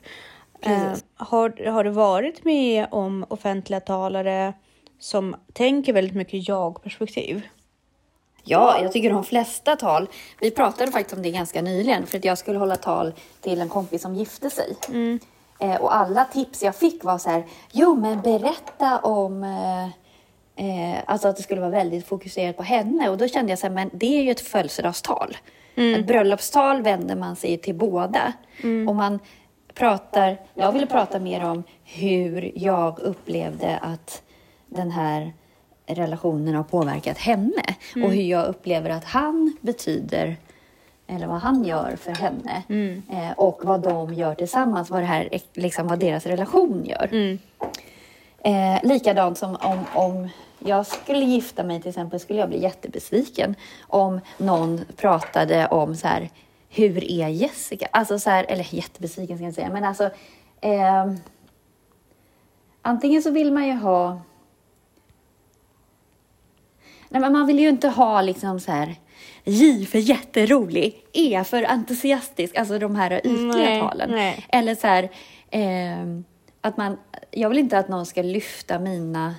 Eh, 0.62 0.94
har, 1.16 1.70
har 1.70 1.84
du 1.84 1.89
varit 1.89 2.46
med 2.46 2.88
om 2.92 3.25
offentliga 3.28 3.80
talare 3.80 4.54
som 5.00 5.36
tänker 5.54 5.94
väldigt 5.94 6.16
mycket 6.16 6.48
jag-perspektiv. 6.48 7.48
Ja, 8.44 8.80
jag 8.82 8.92
tycker 8.92 9.10
de 9.10 9.24
flesta 9.24 9.75
tal. 9.75 10.10
Vi 10.42 10.51
pratade 10.51 10.92
faktiskt 10.92 11.18
om 11.18 11.24
det 11.24 11.32
ganska 11.32 11.62
nyligen 11.62 12.06
för 12.06 12.18
att 12.18 12.25
jag 12.25 12.38
skulle 12.38 12.60
hålla 12.60 12.75
tal 12.75 13.13
till 13.42 13.62
en 13.62 13.70
kompis 13.70 14.01
som 14.01 14.16
gifte 14.16 14.50
sig. 14.50 14.75
Mm. 14.89 15.20
Eh, 15.60 15.75
och 15.75 15.96
alla 15.96 16.25
tips 16.25 16.63
jag 16.63 16.75
fick 16.75 17.04
var 17.04 17.18
så 17.18 17.30
här, 17.30 17.44
jo 17.72 17.96
men 17.96 18.22
berätta 18.22 19.00
om 19.00 19.44
eh, 19.44 19.84
eh, 20.66 21.00
alltså 21.06 21.28
att 21.28 21.38
det 21.38 21.44
skulle 21.44 21.62
vara 21.62 21.72
väldigt 21.72 22.08
fokuserat 22.08 22.58
på 22.58 22.63
henne. 22.63 23.10
Och 23.10 23.18
då 23.18 23.28
kände 23.28 23.51
jag 23.51 23.60
så 23.60 23.68
här, 23.68 23.74
men 23.74 23.89
det 23.94 24.18
är 24.20 24.24
ju 24.24 24.32
ett 24.32 24.42
födelsedagstal. 24.42 25.38
Ett 25.75 26.08
bröllopstal 26.08 26.82
vänder 26.82 27.16
man 27.16 27.36
sig 27.36 27.58
till 27.58 27.75
båda. 27.75 28.34
Och 28.88 28.96
man 28.96 29.20
pratar, 29.74 30.38
jag 30.54 30.72
ville 30.72 30.86
prata 30.86 31.20
mer 31.20 31.44
om 31.46 31.64
hur 31.84 32.52
jag 32.56 33.00
upplevde 33.00 33.78
att 33.78 34.22
den 34.68 34.92
här 34.92 35.34
relationen 35.86 36.56
har 36.56 36.64
påverkat 36.64 37.18
henne. 37.18 37.64
Och 38.06 38.12
hur 38.12 38.22
jag 38.24 38.48
upplever 38.48 38.90
att 38.90 39.06
han 39.06 39.58
betyder 39.62 40.36
eller 41.08 41.28
vad 41.28 41.40
han 41.40 41.64
gör 41.64 41.96
för 41.96 42.12
henne. 42.12 42.64
Eh, 43.12 43.32
och 43.38 43.60
vad 43.64 43.82
de 43.82 44.14
gör 44.14 44.36
tillsammans, 44.36 44.90
vad, 44.90 45.02
det 45.02 45.06
här, 45.06 45.30
liksom, 45.54 45.88
vad 45.88 46.00
deras 46.00 46.26
relation 46.26 46.86
gör. 46.86 47.10
Eh, 48.44 48.84
likadant 48.84 49.38
som 49.38 49.56
om, 49.62 49.86
om 49.94 50.30
jag 50.60 50.86
skulle 50.86 51.26
gifta 51.26 51.64
mig 51.64 51.82
till 51.82 51.90
exempel 51.90 52.20
skulle 52.20 52.40
jag 52.40 52.50
bli 52.50 52.62
jättebesviken 52.62 53.56
om 53.88 54.20
någon 54.38 54.82
pratade 54.96 55.68
om 55.68 55.96
så 55.96 56.08
här, 56.08 56.30
hur 56.70 57.12
är 57.12 57.28
Jessica? 57.28 57.88
Alltså 57.92 58.20
så 58.20 58.30
här, 58.30 58.46
eller 58.50 58.76
jättebesviken 58.76 59.38
ska 59.38 59.46
jag 59.46 59.54
säga, 59.54 59.70
men 59.70 59.84
alltså 59.84 60.10
eh, 60.62 61.14
antingen 62.82 63.22
så 63.22 63.32
vill 63.32 63.52
man 63.54 63.68
ju 63.68 63.74
ha 63.74 64.22
Nej, 67.12 67.22
men 67.22 67.34
man 67.34 67.48
vill 67.48 67.60
ju 67.60 67.70
inte 67.70 67.88
ha 67.88 68.22
liksom 68.22 68.60
så 68.60 68.72
här 68.72 68.96
J 69.44 69.86
för 69.86 69.98
jätterolig, 69.98 71.06
E 71.14 71.44
för 71.44 71.64
entusiastisk, 71.64 72.58
alltså 72.58 72.80
de 72.80 72.96
här 72.96 73.18
ytliga 73.18 73.48
Nej, 73.54 73.80
talen. 73.82 74.12
nej. 74.12 74.46
Eller 74.50 74.76
så 74.76 74.88
här, 74.88 75.10
ehm, 75.52 76.24
att 76.62 76.78
man, 76.78 76.98
jag 77.32 77.50
vill 77.50 77.58
inte 77.58 77.78
att 77.78 77.90
någon 77.90 78.06
ska 78.06 78.22
lyfta 78.22 78.80
mina 78.80 79.36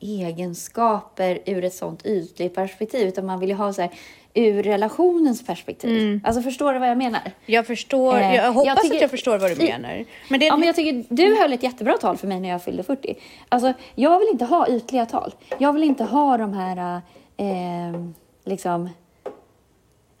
egenskaper 0.00 1.38
ur 1.46 1.64
ett 1.64 1.74
sånt 1.74 2.06
ytligt 2.06 2.54
perspektiv, 2.54 3.08
utan 3.08 3.26
man 3.26 3.40
vill 3.40 3.48
ju 3.48 3.54
ha 3.54 3.72
så 3.72 3.82
här 3.82 3.90
ur 4.34 4.62
relationens 4.62 5.46
perspektiv. 5.46 6.20
Alltså 6.24 6.42
förstår 6.42 6.72
du 6.72 6.78
vad 6.78 6.88
jag 6.88 6.98
menar? 6.98 7.20
Jag 7.46 7.66
förstår, 7.66 8.16
Eh, 8.18 8.34
jag 8.34 8.52
hoppas 8.52 8.66
jag 8.66 8.82
tycker- 8.82 8.94
att 8.96 9.00
jag 9.00 9.10
förstår 9.10 9.38
vad 9.38 9.50
du 9.58 9.66
menar. 9.66 10.04
Men 10.28 10.40
det, 10.40 10.46
Ja, 10.46 10.56
men 10.56 10.66
jag 10.66 10.76
tycker 10.76 11.04
du 11.14 11.36
höll 11.36 11.52
ett 11.52 11.62
jättebra 11.62 11.96
tal 11.96 12.16
för 12.16 12.26
mig 12.26 12.40
när 12.40 12.48
jag 12.48 12.62
fyllde 12.64 12.82
40. 12.82 13.14
Alltså, 13.48 13.72
jag 13.94 14.18
vill 14.18 14.28
inte 14.28 14.44
ha 14.44 14.68
ytliga 14.68 15.06
tal. 15.06 15.34
Jag 15.58 15.72
vill 15.72 15.82
inte 15.84 16.04
ha 16.04 16.36
de 16.36 16.52
här, 16.54 17.00
eh, 17.36 18.00
liksom... 18.44 18.88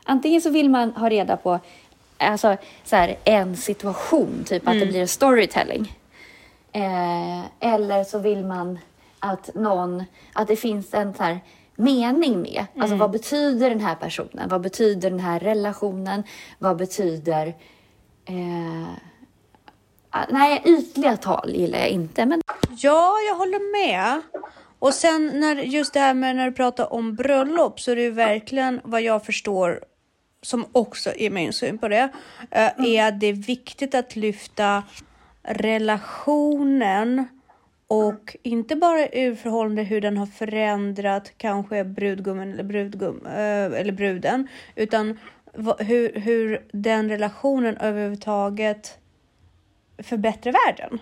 Antingen 0.04 0.40
så 0.40 0.50
vill 0.50 0.70
man 0.70 0.90
ha 0.90 1.08
reda 1.10 1.36
på 1.36 1.58
alltså, 2.18 2.56
så 2.84 2.96
här, 2.96 3.16
en 3.24 3.56
situation, 3.56 4.44
typ 4.46 4.68
att 4.68 4.80
det 4.80 4.86
blir 4.86 5.06
storytelling. 5.06 5.92
Eh, 6.72 7.40
eller 7.60 8.04
så 8.04 8.18
vill 8.18 8.44
man 8.44 8.78
att 9.18 9.54
någon, 9.54 10.04
att 10.32 10.48
det 10.48 10.56
finns 10.56 10.94
en 10.94 11.14
så 11.14 11.22
här 11.22 11.38
mening 11.76 12.42
med. 12.42 12.66
Alltså 12.78 12.96
vad 12.96 13.10
betyder 13.10 13.70
den 13.70 13.80
här 13.80 13.94
personen? 13.94 14.48
Vad 14.48 14.60
betyder 14.60 15.10
den 15.10 15.20
här 15.20 15.40
relationen? 15.40 16.22
Vad 16.58 16.76
betyder 16.76 17.46
eh, 18.24 18.94
Ah, 20.16 20.24
Nej, 20.30 20.62
ytliga 20.64 21.16
tal 21.16 21.50
gillar 21.54 21.78
jag 21.78 21.88
inte. 21.88 22.26
Men 22.26 22.40
Ja, 22.76 23.14
jag 23.28 23.34
håller 23.34 23.86
med. 23.86 24.22
Och 24.78 24.94
sen 24.94 25.30
när 25.34 25.56
just 25.56 25.94
det 25.94 26.00
här 26.00 26.14
med 26.14 26.36
när 26.36 26.46
du 26.46 26.52
pratar 26.52 26.92
om 26.92 27.14
bröllop 27.14 27.80
så 27.80 27.90
är 27.90 27.96
det 27.96 28.02
ju 28.02 28.10
verkligen 28.10 28.80
vad 28.84 29.02
jag 29.02 29.24
förstår 29.26 29.84
som 30.42 30.66
också 30.72 31.10
är 31.16 31.30
min 31.30 31.52
syn 31.52 31.78
på 31.78 31.88
det, 31.88 32.12
eh, 32.50 32.70
är 32.86 33.08
att 33.08 33.20
det 33.20 33.26
är 33.26 33.32
viktigt 33.32 33.94
att 33.94 34.16
lyfta 34.16 34.82
relationen 35.42 37.24
och 37.94 38.36
inte 38.42 38.76
bara 38.76 39.08
ur 39.08 39.34
förhållande 39.34 39.82
hur 39.82 40.00
den 40.00 40.16
har 40.16 40.26
förändrat 40.26 41.32
kanske 41.36 41.84
brudgummen 41.84 42.52
eller, 42.52 42.64
brudgum, 42.64 43.26
eh, 43.26 43.80
eller 43.80 43.92
bruden, 43.92 44.48
utan 44.74 45.18
hur, 45.78 46.20
hur 46.20 46.66
den 46.72 47.08
relationen 47.08 47.76
överhuvudtaget 47.76 48.98
förbättrar 50.02 50.52
världen. 50.66 50.98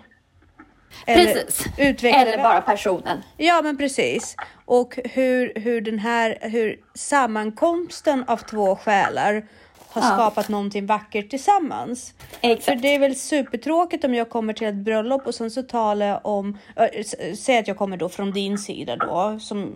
precis. 1.07 1.67
utvecklar 1.79 2.27
Eller 2.27 2.43
bara 2.43 2.61
personen. 2.61 3.23
Ja, 3.37 3.61
men 3.65 3.77
precis. 3.77 4.37
Och 4.65 4.99
hur, 5.05 5.53
hur 5.61 5.81
den 5.81 5.99
här, 5.99 6.39
hur 6.41 6.81
sammankomsten 6.95 8.25
av 8.27 8.37
två 8.37 8.77
själar 8.77 9.47
har 9.93 10.03
Ja. 10.03 10.17
skapat 10.17 10.49
någonting 10.49 10.87
vackert 10.87 11.31
tillsammans. 11.31 12.15
För 12.41 12.49
Exakt. 12.51 12.83
det 12.83 12.95
är 12.95 12.99
väl 12.99 13.17
supertråkigt 13.17 14.05
om 14.05 14.15
jag 14.15 14.31
kommer 14.31 14.53
till 14.53 14.67
ett 14.67 14.75
bröllop 14.75 15.27
och 15.27 15.35
sen 15.35 15.51
så 15.51 15.63
talar 15.63 16.07
jag 16.07 16.21
om, 16.27 16.59
äh, 16.77 17.05
säg 17.39 17.59
att 17.59 17.69
jag 17.69 17.77
kommer 17.79 17.97
då 17.97 18.09
från 18.09 18.31
din 18.33 18.59
sida 18.59 18.97
då, 18.97 19.39
som, 19.41 19.73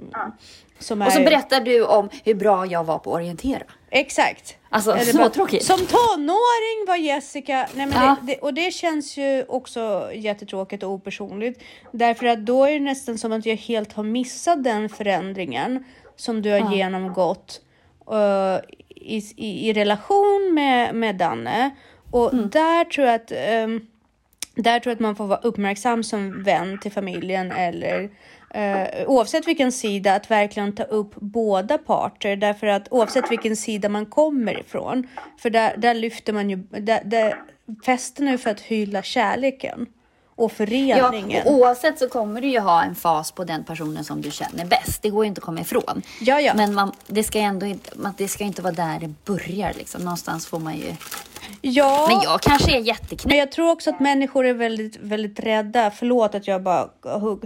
som 0.79 1.03
är... 1.03 1.07
Och 1.07 1.13
så 1.13 1.21
berättar 1.21 1.61
du 1.61 1.85
om 1.87 2.09
hur 2.25 2.35
bra 2.35 2.67
jag 2.67 2.85
var 2.85 2.99
på 2.99 3.11
att 3.11 3.17
orientera. 3.17 3.63
Exakt. 3.91 4.57
Alltså, 4.69 4.99
så 4.99 5.17
bara, 5.19 5.29
tråkigt. 5.29 5.65
Som 5.65 5.79
tonåring 5.79 6.87
var 6.87 6.97
Jessica, 6.97 7.69
nej 7.75 7.87
men 7.87 8.05
Ja. 8.05 8.17
det, 8.21 8.27
det, 8.33 8.39
och 8.39 8.55
det 8.55 8.71
känns 8.71 9.17
ju 9.17 9.45
också 9.49 10.11
jättetråkigt 10.15 10.83
och 10.83 10.91
opersonligt. 10.91 11.63
Därför 11.93 12.27
att 12.27 12.47
då 12.47 12.65
är 12.65 12.73
det 12.73 12.81
nästan 12.81 13.19
som 13.19 13.33
att 13.33 13.47
jag 13.47 13.57
helt 13.57 13.93
har 13.93 14.03
missat 14.05 14.65
den 14.65 14.89
förändringen 14.89 15.85
som 16.17 16.43
du 16.43 16.51
har 16.51 16.59
Ja. 16.59 16.75
genomgått 16.75 17.61
eh, 18.11 18.57
i, 19.07 19.23
i, 19.37 19.69
i 19.69 19.73
relation 19.73 20.51
med, 20.55 20.95
med 20.95 21.17
Danne. 21.17 21.71
Och 22.11 22.33
Mm. 22.33 22.51
där 22.51 22.85
tror 22.85 23.07
jag 23.07 23.15
att 23.15 23.33
ehm, 23.33 23.81
där 24.55 24.81
tror 24.81 24.91
jag 24.91 24.95
att 24.95 25.01
man 25.01 25.17
får 25.17 25.27
vara 25.27 25.39
uppmärksam 25.39 26.05
som 26.05 26.43
vän 26.43 26.79
till 26.81 26.93
familjen 26.93 27.53
eller 27.53 28.11
eh, 28.55 29.07
oavsett 29.07 29.49
vilken 29.49 29.73
sida 29.73 30.15
att 30.15 30.31
verkligen 30.31 30.75
ta 30.75 30.83
upp 30.83 31.15
båda 31.15 31.79
parter 31.79 32.37
därför 32.37 32.67
att 32.67 32.93
oavsett 32.93 33.31
vilken 33.31 33.57
sida 33.57 33.89
man 33.89 34.07
kommer 34.07 34.61
ifrån 34.61 35.07
för 35.39 35.51
där, 35.51 35.77
där 35.77 35.95
lyfter 35.95 36.33
man 36.33 36.51
ju, 36.51 36.57
där, 36.57 37.01
där, 37.05 37.39
festen 37.85 38.29
är 38.29 38.37
för 38.37 38.51
att 38.51 38.61
hylla 38.61 39.03
kärleken 39.03 39.87
och 40.37 40.51
Ja, 40.51 40.55
föreningen. 40.57 41.47
och 41.47 41.53
oavsett 41.53 41.99
så 41.99 42.09
kommer 42.09 42.41
du 42.41 42.49
ju 42.49 42.61
ha 42.61 42.83
en 42.83 42.95
fas 42.95 43.33
på 43.33 43.45
den 43.45 43.65
personen 43.65 44.05
som 44.05 44.23
du 44.23 44.31
känner 44.31 44.65
bäst. 44.65 45.03
Det 45.03 45.11
går 45.11 45.25
ju 45.25 45.29
inte 45.29 45.39
att 45.39 45.45
komma 45.45 45.61
ifrån. 45.61 46.03
Ja, 46.21 46.41
ja. 46.41 46.53
Men 46.55 46.75
man, 46.75 46.93
det 47.07 47.25
ska 47.25 47.39
ändå 47.39 47.67
inte, 47.67 47.91
man, 47.99 48.15
det 48.17 48.29
ska 48.29 48.45
inte 48.45 48.63
vara 48.63 48.73
där 48.75 48.99
det 49.01 49.15
börjar. 49.25 49.73
Liksom. 49.73 50.03
Någonstans 50.03 50.47
får 50.47 50.59
man 50.59 50.77
ju... 50.77 50.95
ja. 51.61 52.07
Men 52.09 52.21
jag 52.23 52.41
kanske 52.41 52.77
är 52.77 52.81
jätteknäpp. 52.81 53.25
Men 53.25 53.39
jag 53.39 53.53
tror 53.53 53.71
också 53.71 53.91
att 53.91 54.01
människor 54.01 54.47
är 54.47 54.55
väldigt, 54.55 54.97
väldigt 54.97 55.41
rädda. 55.41 55.91
Förlåt 55.91 56.35
att 56.35 56.47
jag 56.47 56.63
bara 56.63 56.89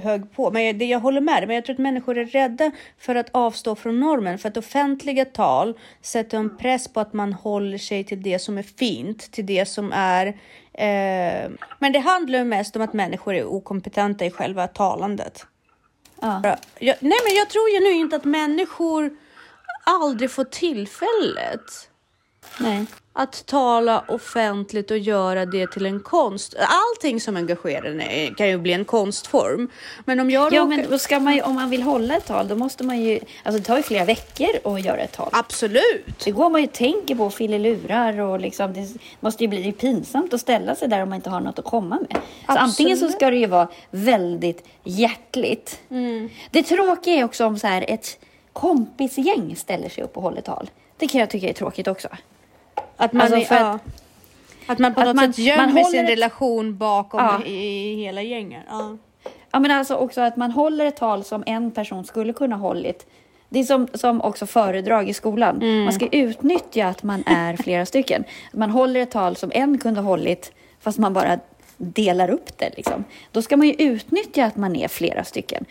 högg 0.03 0.33
på, 0.35 0.51
men 0.51 0.65
jag, 0.65 0.79
det, 0.79 0.85
jag 0.85 1.01
håller 1.01 1.21
med 1.21 1.43
dig. 1.43 1.47
Men 1.47 1.57
jag 1.57 1.65
tror 1.65 1.75
att 1.75 1.79
människor 1.79 2.19
är 2.19 2.25
rädda 2.25 2.71
för 2.99 3.15
att 3.15 3.29
avstå 3.33 3.75
från 3.75 4.01
normen. 4.01 4.39
För 4.39 4.49
att 4.49 4.57
offentliga 4.57 5.25
tal 5.25 5.79
sätter 6.03 6.39
en 6.39 6.57
press 6.57 6.89
på 6.89 7.01
att 7.01 7.13
man 7.13 7.33
håller 7.33 7.79
sig 7.79 8.05
till 8.05 8.23
det 8.23 8.39
som 8.39 8.59
är 8.59 8.63
fint, 8.63 9.33
till 9.33 9.47
det 9.47 9.67
som 9.67 9.93
är... 9.93 10.27
Eh, 10.73 11.51
men 11.79 11.93
det 11.93 11.99
handlar 11.99 12.39
ju 12.39 12.45
mest 12.45 12.77
om 12.77 12.83
att 12.83 12.93
människor 12.93 13.35
är 13.35 13.45
okompetenta 13.45 14.25
i 14.25 14.31
själva 14.31 14.67
talandet. 14.67 15.47
Ja. 16.21 16.57
Jag, 16.79 16.97
nej, 17.01 17.19
men 17.25 17.35
jag 17.37 17.51
tror 17.51 17.69
ju 17.69 17.81
nu 17.81 17.91
inte 17.91 18.17
att 18.17 18.25
människor 18.25 19.11
aldrig 19.85 20.31
får 20.31 20.45
tillfället 20.45 21.90
Nej. 22.61 22.85
att 23.13 23.47
tala 23.47 24.05
offentligt 24.09 24.91
och 24.91 24.99
göra 24.99 25.47
det 25.47 25.67
till 25.67 25.87
en 25.87 26.01
konst. 26.01 26.55
Allting 26.59 27.21
som 27.21 27.37
engagerar 27.37 28.01
en 28.01 28.35
kan 28.35 28.49
ju 28.49 28.59
bli 28.59 28.73
en 28.73 28.85
konstform. 28.85 29.69
Men 30.05 30.21
om 30.21 30.31
jag 30.31 30.53
Ja, 30.53 30.61
råkar... 30.61 30.77
men 30.77 30.91
då 30.91 30.99
ska 30.99 31.21
man 31.21 31.35
ju, 31.35 31.43
om 31.43 31.55
man 31.55 31.71
vill 31.71 31.83
hålla 31.83 32.17
ett 32.17 32.27
tal, 32.27 32.49
då 32.49 32.57
måste 32.57 32.85
man 32.85 33.01
ju... 33.01 33.21
Alltså 33.43 33.59
det 33.61 33.65
tar 33.67 33.77
ju 33.77 33.83
flera 33.83 34.05
veckor 34.05 34.49
att 34.65 34.85
göra 34.85 34.97
ett 35.01 35.13
tal. 35.13 35.29
Absolut! 35.33 36.19
Det 36.25 36.31
går 36.31 36.51
man 36.51 36.61
ju 36.61 36.67
tänker 36.67 37.15
på 37.15 37.31
fililurar 37.31 38.21
och 38.21 38.41
liksom, 38.41 38.73
det 38.73 38.89
måste 39.21 39.45
ju 39.45 39.49
bli 39.49 39.73
pinsamt 39.73 40.35
att 40.35 40.41
ställa 40.41 40.75
sig 40.75 40.89
där 40.89 41.03
om 41.03 41.09
man 41.09 41.17
inte 41.17 41.31
har 41.31 41.41
något 41.41 41.59
att 41.59 41.65
komma 41.65 41.99
med. 42.01 42.11
Så 42.13 42.19
Absolut. 42.47 42.61
antingen 42.63 42.97
så 42.97 43.09
ska 43.09 43.31
det 43.31 43.37
ju 43.37 43.47
vara 43.47 43.69
väldigt 43.91 44.65
hjärtligt. 44.85 45.81
Det 46.51 46.63
tråkiga 46.63 47.15
är 47.15 47.25
också 47.25 47.47
om 47.47 47.59
så 47.59 47.67
här 47.67 47.85
ett 47.89 48.19
kompisgäng 48.53 49.57
ställer 49.57 49.89
sig 49.89 50.05
upp 50.05 50.17
och 50.17 50.23
håller 50.23 50.41
tal. 50.41 50.71
Det 50.97 51.09
kan 51.09 51.21
jag 51.21 51.31
tycka 51.31 51.49
är 51.49 51.53
tråkigt 51.53 51.89
också. 51.89 52.09
Att 53.01 53.13
man, 53.13 53.33
Alltså, 53.33 53.55
är- 53.55 53.75
att- 53.75 53.81
att 54.67 54.79
man 54.79 54.95
på 54.95 55.01
att 55.01 55.07
något 55.07 55.17
man- 55.17 55.33
sätt 55.33 55.45
gömmer 55.45 55.85
sin 55.85 56.01
ett- 56.05 56.11
relation 56.11 56.77
bakom 56.77 57.21
Ja. 57.21 57.45
i, 57.45 57.93
i 57.93 57.95
hela 58.05 58.23
gänget. 58.23 58.63
Ja. 58.69 58.97
Ja, 59.53 59.61
men 59.61 59.71
alltså 59.71 59.95
också 59.95 60.21
att 60.21 60.37
man 60.37 60.51
håller 60.51 60.85
ett 60.87 60.97
tal 60.97 61.25
som 61.25 61.43
en 61.47 61.71
person 61.71 62.05
skulle 62.05 62.33
kunna 62.33 62.57
hållit. 62.57 63.07
Det 63.49 63.59
är 63.59 63.65
som, 63.65 63.89
som 63.95 64.21
också 64.21 64.47
föredrag 64.47 65.09
i 65.09 65.15
skolan. 65.15 65.85
Man 65.85 65.93
ska 65.93 66.07
utnyttja 66.13 66.87
att 66.89 67.03
man 67.03 67.23
är 67.27 67.57
flera 67.57 67.87
stycken. 67.87 68.25
Man 68.53 68.71
håller 68.71 69.01
ett 69.01 69.11
tal 69.11 69.37
som 69.37 69.51
en 69.55 69.79
kunde 69.79 70.01
hållit 70.01 70.53
fast 70.81 70.99
man 70.99 71.13
bara 71.13 71.39
delar 71.77 72.31
upp 72.31 72.59
det. 72.59 72.71
Liksom. 72.77 73.05
Då 73.33 73.43
ska 73.43 73.57
man 73.57 73.67
ju 73.67 73.75
utnyttja 73.75 74.45
att 74.45 74.57
man 74.57 74.77
är 74.77 74.89
flera 74.89 75.25
stycken. 75.25 75.65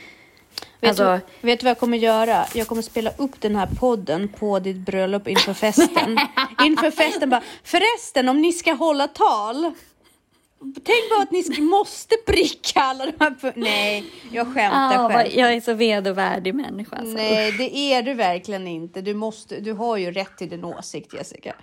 Vet, 0.82 0.90
Alltså- 0.90 1.20
du, 1.42 1.48
vet 1.48 1.60
du 1.60 1.64
vad 1.64 1.70
jag 1.72 1.80
kommer 1.80 1.98
göra? 1.98 2.46
Jag 2.54 2.68
kommer 2.68 2.82
spela 2.82 3.12
upp 3.18 3.42
den 3.42 3.56
här 3.56 3.68
podden 3.80 4.28
på 4.28 4.60
ditt 4.60 4.78
bröllop 4.78 5.28
inför 5.28 5.54
festen. 5.54 6.18
inför 6.66 6.92
festen 6.92 7.30
bara, 7.30 7.44
förresten 7.64 8.30
om 8.30 8.42
ni 8.42 8.52
ska 8.54 8.74
hålla 8.74 9.08
tal. 9.08 9.72
Tänk 10.84 11.10
på 11.16 11.22
att 11.22 11.32
ni 11.32 11.62
måste 11.62 12.16
pricka 12.28 12.80
alla 12.82 13.06
de 13.06 13.12
här 13.20 13.54
Nej, 13.56 14.06
jag 14.32 14.54
skämtar 14.54 15.06
Ah, 15.06 15.10
själv. 15.10 15.32
jag 15.34 15.54
är 15.54 15.62
så 15.62 15.74
vedervärdig 15.74 16.56
människa. 16.56 16.96
Alltså. 16.96 17.18
Nej, 17.18 17.52
det 17.52 17.78
är 17.78 18.02
du 18.04 18.14
verkligen 18.14 18.68
inte. 18.68 19.02
Du, 19.02 19.14
måste, 19.14 19.60
du 19.60 19.74
har 19.74 19.98
ju 19.98 20.12
rätt 20.12 20.38
till 20.38 20.50
din 20.50 20.64
åsikt, 20.64 21.14
Jessica. 21.14 21.56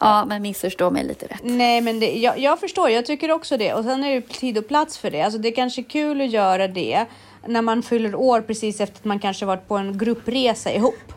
Ja, 0.00 0.24
men 0.24 0.42
missförstå 0.42 0.90
mig 0.90 1.04
lite 1.04 1.26
rätt. 1.26 1.40
Nej, 1.42 1.80
men 1.80 2.00
det, 2.00 2.18
jag, 2.18 2.38
jag 2.38 2.60
förstår. 2.60 2.90
Jag 2.90 3.06
tycker 3.06 3.30
också 3.30 3.56
det. 3.56 3.74
Och 3.74 3.84
sen 3.84 4.04
är 4.04 4.14
det 4.14 4.28
tid 4.28 4.58
och 4.58 4.68
plats 4.68 4.98
för 4.98 5.10
det. 5.10 5.22
Alltså, 5.22 5.38
det 5.38 5.48
är 5.48 5.54
kanske 5.54 5.82
kul 5.82 6.20
att 6.20 6.30
göra 6.30 6.68
det 6.68 7.06
när 7.46 7.62
man 7.62 7.82
fyller 7.82 8.14
år 8.14 8.40
precis 8.40 8.80
efter 8.80 8.98
att 8.98 9.04
man 9.04 9.18
kanske 9.18 9.46
varit 9.46 9.68
på 9.68 9.76
en 9.76 9.98
gruppresa 9.98 10.72
ihop. 10.72 11.12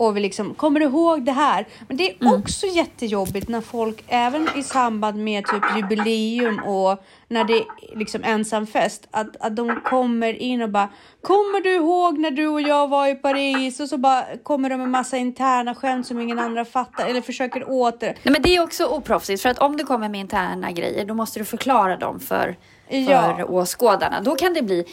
Och 0.00 0.16
vi 0.16 0.20
liksom, 0.20 0.54
kommer 0.54 0.80
du 0.80 0.86
ihåg 0.86 1.24
det 1.24 1.32
här? 1.32 1.66
Men 1.88 1.96
det 1.96 2.10
är 2.10 2.34
också 2.34 2.66
jättejobbigt 2.66 3.48
när 3.48 3.60
folk, 3.60 4.04
även 4.08 4.48
i 4.56 4.62
samband 4.62 5.24
med 5.24 5.44
typ 5.46 5.62
jubileum 5.76 6.58
och 6.58 7.04
när 7.28 7.44
det 7.44 7.52
är 7.58 7.64
liksom 7.96 8.24
ensamfest, 8.24 9.08
att, 9.10 9.36
att 9.40 9.56
de 9.56 9.80
kommer 9.84 10.32
in 10.32 10.62
och 10.62 10.68
bara, 10.70 10.88
kommer 11.22 11.60
du 11.60 11.74
ihåg 11.74 12.18
när 12.18 12.30
du 12.30 12.46
och 12.46 12.60
jag 12.60 12.88
var 12.88 13.06
i 13.06 13.14
Paris? 13.14 13.80
Och 13.80 13.88
så 13.88 13.98
bara 13.98 14.24
kommer 14.42 14.70
de 14.70 14.76
med 14.76 14.88
massa 14.88 15.16
interna 15.16 15.74
skämt 15.74 16.06
som 16.06 16.20
ingen 16.20 16.38
andra 16.38 16.64
fattar 16.64 17.06
eller 17.06 17.20
försöker 17.20 17.70
åter. 17.70 18.16
Nej, 18.22 18.32
men 18.32 18.42
det 18.42 18.56
är 18.56 18.62
också 18.62 18.86
oproffsigt, 18.86 19.42
för 19.42 19.48
att 19.48 19.58
om 19.58 19.76
du 19.76 19.84
kommer 19.84 20.08
med 20.08 20.20
interna 20.20 20.72
grejer, 20.72 21.04
då 21.04 21.14
måste 21.14 21.38
du 21.38 21.44
förklara 21.44 21.96
dem 21.96 22.20
för, 22.20 22.56
för 22.90 23.38
Ja. 23.38 23.44
åskådarna. 23.44 24.20
Då 24.20 24.36
kan 24.36 24.54
det 24.54 24.62
bli, 24.62 24.84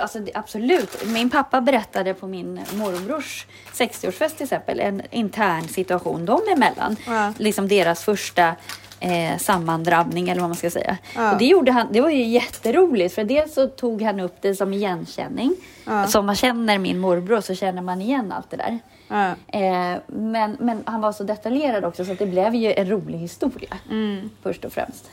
alltså 0.00 0.18
absolut. 0.34 1.06
Min 1.06 1.30
pappa 1.30 1.60
berättade 1.60 2.14
på 2.14 2.26
min 2.26 2.60
morbrors 2.74 3.46
60-årsfest 3.72 4.36
till 4.36 4.44
exempel, 4.44 4.80
en 4.80 5.02
intern 5.10 5.68
situation 5.68 6.26
dem 6.26 6.40
emellan. 6.56 6.96
Ja. 7.06 7.32
Liksom 7.38 7.68
deras 7.68 8.04
första 8.04 8.54
eh, 9.00 9.38
sammandrabbning 9.38 10.28
eller 10.28 10.40
vad 10.40 10.50
man 10.50 10.56
ska 10.56 10.70
säga. 10.70 10.98
Ja. 11.14 11.32
Och 11.32 11.38
det 11.38 11.44
gjorde 11.44 11.72
han, 11.72 11.86
det 11.90 12.00
var 12.00 12.10
ju 12.10 12.24
jätteroligt 12.24 13.14
för 13.14 13.24
dels 13.24 13.54
så 13.54 13.66
tog 13.68 14.02
han 14.02 14.20
upp 14.20 14.36
det 14.40 14.54
som 14.54 14.72
igenkänning. 14.72 15.56
Ja. 15.84 16.06
Som 16.06 16.26
man 16.26 16.34
känner 16.34 16.78
min 16.78 16.98
morbror 16.98 17.40
så 17.40 17.54
känner 17.54 17.82
man 17.82 18.00
igen 18.02 18.32
allt 18.32 18.50
det 18.50 18.56
där. 18.56 18.78
Ja. 19.08 19.26
Eh, 19.58 19.98
men, 20.06 20.56
men 20.60 20.82
han 20.86 21.00
var 21.00 21.12
så 21.12 21.24
detaljerad 21.24 21.84
också 21.84 22.04
så 22.04 22.12
att 22.12 22.18
det 22.18 22.26
blev 22.26 22.54
ju 22.54 22.72
en 22.72 22.88
rolig 22.90 23.18
historia. 23.18 23.78
Mm. 23.90 24.30
Först 24.42 24.64
och 24.64 24.72
främst. 24.72 25.10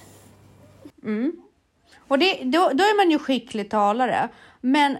Och 2.12 2.20
det, 2.20 2.44
då, 2.44 2.72
då 2.74 2.84
är 2.84 2.98
man 2.98 3.12
ju 3.12 3.20
skicklig 3.20 3.70
talare. 3.70 4.30
Men 4.62 4.98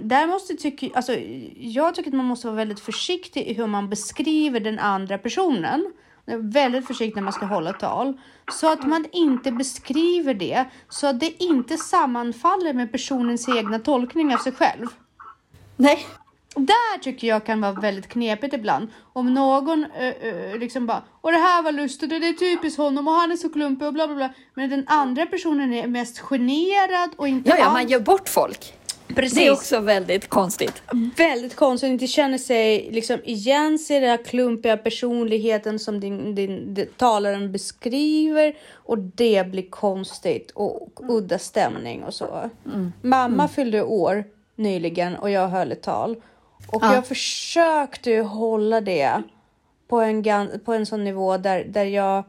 där 0.00 0.26
måste 0.26 0.54
tycka, 0.54 0.88
alltså, 0.94 1.12
jag 1.56 1.94
tycker 1.94 2.10
att 2.10 2.16
man 2.16 2.26
måste 2.26 2.46
vara 2.46 2.56
väldigt 2.56 2.80
försiktig 2.80 3.46
i 3.46 3.54
hur 3.54 3.66
man 3.66 3.88
beskriver 3.88 4.60
den 4.60 4.78
andra 4.78 5.18
personen. 5.18 5.92
Väldigt 6.26 6.86
försiktig 6.86 7.16
när 7.16 7.22
man 7.22 7.32
ska 7.32 7.46
hålla 7.46 7.72
tal. 7.72 8.20
Så 8.52 8.72
att 8.72 8.86
man 8.86 9.06
inte 9.12 9.52
beskriver 9.52 10.34
det 10.34 10.64
så 10.88 11.06
att 11.06 11.20
det 11.20 11.42
inte 11.42 11.76
sammanfaller 11.76 12.72
med 12.72 12.92
personens 12.92 13.48
egna 13.48 13.78
tolkning 13.78 14.34
av 14.34 14.38
sig 14.38 14.52
själv. 14.52 14.86
Nej. 15.76 16.06
Där 16.56 16.98
tycker 17.02 17.28
jag 17.28 17.44
kan 17.46 17.60
vara 17.60 17.72
väldigt 17.72 18.08
knepigt 18.08 18.54
ibland. 18.54 18.88
Om 19.12 19.34
någon 19.34 19.86
ö, 19.98 20.12
ö, 20.22 20.58
liksom 20.58 20.86
bara, 20.86 21.02
och 21.20 21.32
det 21.32 21.38
här 21.38 21.62
var 21.62 21.72
lustigt 21.72 22.12
och 22.12 22.20
det 22.20 22.28
är 22.28 22.32
typiskt 22.32 22.78
honom 22.78 23.08
och 23.08 23.14
han 23.14 23.32
är 23.32 23.36
så 23.36 23.48
klumpig 23.48 23.86
och 23.88 23.94
bla 23.94 24.06
bla 24.06 24.16
bla. 24.16 24.30
Men 24.54 24.70
den 24.70 24.84
andra 24.88 25.26
personen 25.26 25.72
är 25.74 25.86
mest 25.86 26.18
generad 26.18 27.10
och 27.16 27.28
inte 27.28 27.50
Ja, 27.50 27.56
ja, 27.58 27.64
alls- 27.64 27.72
man 27.72 27.88
gör 27.88 28.00
bort 28.00 28.28
folk. 28.28 28.74
Precis. 29.14 29.38
Det 29.38 29.46
är 29.46 29.52
också 29.52 29.80
väldigt 29.80 30.28
konstigt. 30.28 30.82
Väldigt 31.16 31.56
konstigt 31.56 31.88
att 31.88 31.92
inte 31.92 32.06
känner 32.06 32.38
sig 32.38 32.88
liksom 32.92 33.18
igen 33.24 33.78
sig 33.78 33.96
i 33.96 34.00
den 34.00 34.08
här 34.10 34.24
klumpiga 34.24 34.76
personligheten 34.76 35.78
som 35.78 36.00
din, 36.00 36.34
din, 36.34 36.74
din 36.74 36.86
talaren 36.96 37.52
beskriver 37.52 38.54
och 38.74 38.98
det 38.98 39.46
blir 39.50 39.70
konstigt 39.70 40.50
och, 40.50 40.88
udda 41.08 41.38
stämning 41.38 42.02
och 42.04 42.14
så. 42.14 42.50
Mamma 43.02 43.48
fyllde 43.48 43.82
år 43.82 44.24
nyligen 44.56 45.16
och 45.16 45.30
jag 45.30 45.48
höll 45.48 45.72
ett 45.72 45.82
tal 45.82 46.16
och 46.72 46.82
Ja. 46.84 46.94
jag 46.94 47.06
försökte 47.06 48.10
ju 48.10 48.22
hålla 48.22 48.80
det 48.80 49.22
på 49.88 50.00
en, 50.00 50.24
på 50.64 50.72
en 50.74 50.86
sån 50.86 51.04
nivå 51.04 51.36
där, 51.36 51.64
där 51.64 51.84
jag 51.84 52.24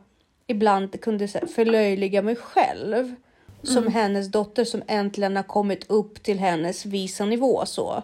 ibland 0.47 1.01
kunde 1.01 1.27
förlöjliga 1.27 2.21
mig 2.21 2.35
själv 2.35 3.15
som 3.63 3.87
hennes 3.87 4.27
dotter 4.27 4.63
som 4.63 4.83
äntligen 4.87 5.35
har 5.35 5.43
kommit 5.43 5.91
upp 5.91 6.23
till 6.23 6.39
hennes 6.39 6.85
visa 6.85 7.25
nivå 7.25 7.65
så. 7.65 8.03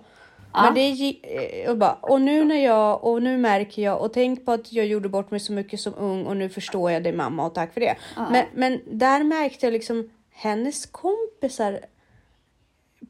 Ja. 0.54 0.64
Men 0.64 0.74
det 0.74 1.16
eh, 1.24 1.72
och, 1.72 1.78
bara, 1.78 1.94
och 1.94 2.22
nu 2.22 2.46
när 2.46 2.64
jag 2.66 3.04
och 3.04 3.24
nu 3.24 3.38
märker 3.38 3.82
jag 3.82 4.02
och 4.02 4.14
tänk 4.14 4.46
på 4.46 4.52
att 4.52 4.74
jag 4.74 4.86
gjorde 4.86 5.10
bort 5.10 5.32
mig 5.32 5.40
så 5.40 5.54
mycket 5.54 5.80
som 5.80 5.94
ung 5.98 6.26
och 6.26 6.38
nu 6.38 6.50
förstår 6.50 6.92
jag 6.92 7.04
det 7.04 7.14
mamma 7.14 7.46
och 7.46 7.56
tack 7.56 7.74
för 7.74 7.82
det. 7.82 7.96
Men, 8.32 8.46
men 8.54 8.82
där 8.86 9.24
märkte 9.24 9.66
jag 9.66 9.74
liksom 9.74 10.10
hennes 10.32 10.86
kompisar. 10.86 11.80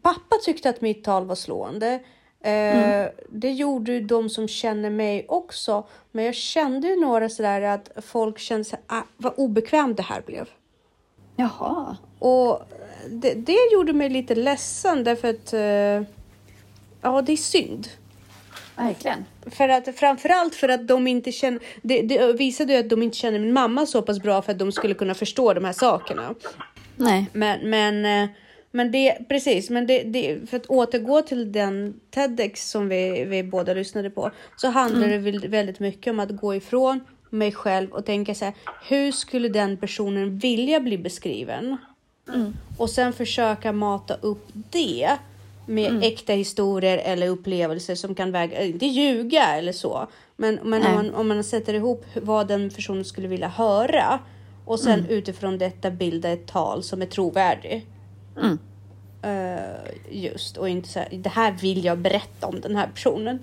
Pappa 0.02 0.36
tyckte 0.46 0.70
att 0.70 0.82
mitt 0.82 1.04
tal 1.04 1.26
var 1.26 1.36
slående. 1.36 2.00
Eh, 2.42 3.06
Det 3.30 3.52
gjorde 3.52 3.92
ju 3.92 4.02
de 4.02 4.30
som 4.30 4.48
känner 4.48 4.90
mig 4.90 5.26
också. 5.28 5.88
Men 6.12 6.26
jag 6.26 6.36
kände 6.36 6.88
ju 6.88 6.96
några 7.02 7.30
sådär 7.30 7.62
att 7.62 7.90
folk 8.06 8.40
kände 8.40 8.70
här, 8.72 9.00
ah, 9.00 9.04
vad 9.18 9.34
obekvämt 9.38 9.98
det 9.98 10.04
här 10.04 10.22
blev. 10.26 10.50
Jaha. 11.36 11.98
Och 12.20 12.62
det, 13.10 13.34
det 13.34 13.58
gjorde 13.74 13.94
mig 13.94 14.10
lite 14.10 14.36
ledsen 14.36 15.04
därför 15.04 15.30
att 15.30 15.54
eh, 15.54 16.10
ja, 17.02 17.22
det 17.22 17.32
är 17.32 17.38
synd. 17.38 17.88
Verkligen. 18.76 19.26
För 19.46 19.70
att, 19.70 19.96
framförallt 19.96 20.56
för 20.56 20.70
att 20.70 20.88
de 20.88 21.08
inte 21.08 21.32
känner, 21.32 21.60
det, 21.82 22.02
det 22.02 22.34
visade 22.34 22.74
ju 22.74 22.80
att 22.80 22.90
de 22.90 23.04
inte 23.04 23.18
känner 23.18 23.40
min 23.40 23.54
mamma 23.54 23.86
så 23.86 24.02
pass 24.02 24.20
bra 24.20 24.42
för 24.42 24.52
att 24.52 24.60
de 24.60 24.72
skulle 24.72 24.94
kunna 24.94 25.14
förstå 25.14 25.54
de 25.54 25.66
här 25.66 25.74
sakerna. 25.74 26.36
Nej. 26.96 27.30
Men, 27.34 27.70
men, 27.70 28.06
eh, 28.06 28.30
men 28.78 28.92
det, 28.92 29.18
precis, 29.30 29.70
men 29.70 29.88
det, 29.88 30.04
det, 30.04 30.50
för 30.50 30.58
att 30.58 30.66
återgå 30.66 31.22
till 31.22 31.52
den 31.52 32.00
TEDx 32.10 32.70
som 32.70 32.90
vi, 32.90 33.26
vi 33.26 33.44
båda 33.44 33.74
lyssnade 33.74 34.10
på, 34.10 34.32
så 34.58 34.68
handlar 34.68 35.08
det 35.08 35.18
väl 35.18 35.48
väldigt 35.48 35.80
mycket 35.80 36.12
om 36.12 36.20
att 36.20 36.30
gå 36.30 36.56
ifrån 36.56 37.00
mig 37.30 37.52
själv 37.52 37.92
och 37.92 38.06
tänka 38.06 38.36
så 38.36 38.46
här, 38.46 38.54
hur 38.88 39.12
skulle 39.12 39.50
den 39.50 39.78
personen 39.78 40.38
vilja 40.38 40.80
bli 40.80 40.98
beskriven? 40.98 41.78
Och 42.78 42.90
sen 42.90 43.14
försöka 43.14 43.72
mata 43.72 44.14
upp 44.14 44.48
det 44.54 45.18
med 45.66 46.04
äkta 46.04 46.34
historier 46.34 46.98
eller 46.98 47.28
upplevelser 47.28 47.96
som 47.96 48.16
kan 48.16 48.32
väga, 48.32 48.64
inte 48.64 48.86
ljuga 48.86 49.44
eller 49.44 49.72
så, 49.72 50.08
men, 50.36 50.60
men 50.64 50.86
om, 50.86 50.94
man, 50.94 51.14
om 51.14 51.28
man 51.28 51.44
sätter 51.44 51.74
ihop 51.74 52.06
vad 52.22 52.48
den 52.48 52.70
personen 52.70 53.06
skulle 53.06 53.28
vilja 53.28 53.48
höra 53.48 54.20
och 54.66 54.80
sen 54.80 55.06
utifrån 55.10 55.58
detta 55.58 55.92
bilda 55.92 56.30
ett 56.30 56.48
tal 56.48 56.84
som 56.84 57.02
är 57.02 57.06
trovärdigt. 57.06 57.88
Mm. 58.42 58.60
Eh, 59.22 59.92
just 60.10 60.58
och 60.58 60.70
inte 60.70 60.90
så 60.90 61.00
här, 61.00 61.10
det 61.12 61.30
här 61.30 61.52
vill 61.52 61.86
jag 61.86 61.98
berätta 61.98 62.48
om 62.48 62.62
den 62.62 62.76
här 62.76 62.88
personen. 62.88 63.40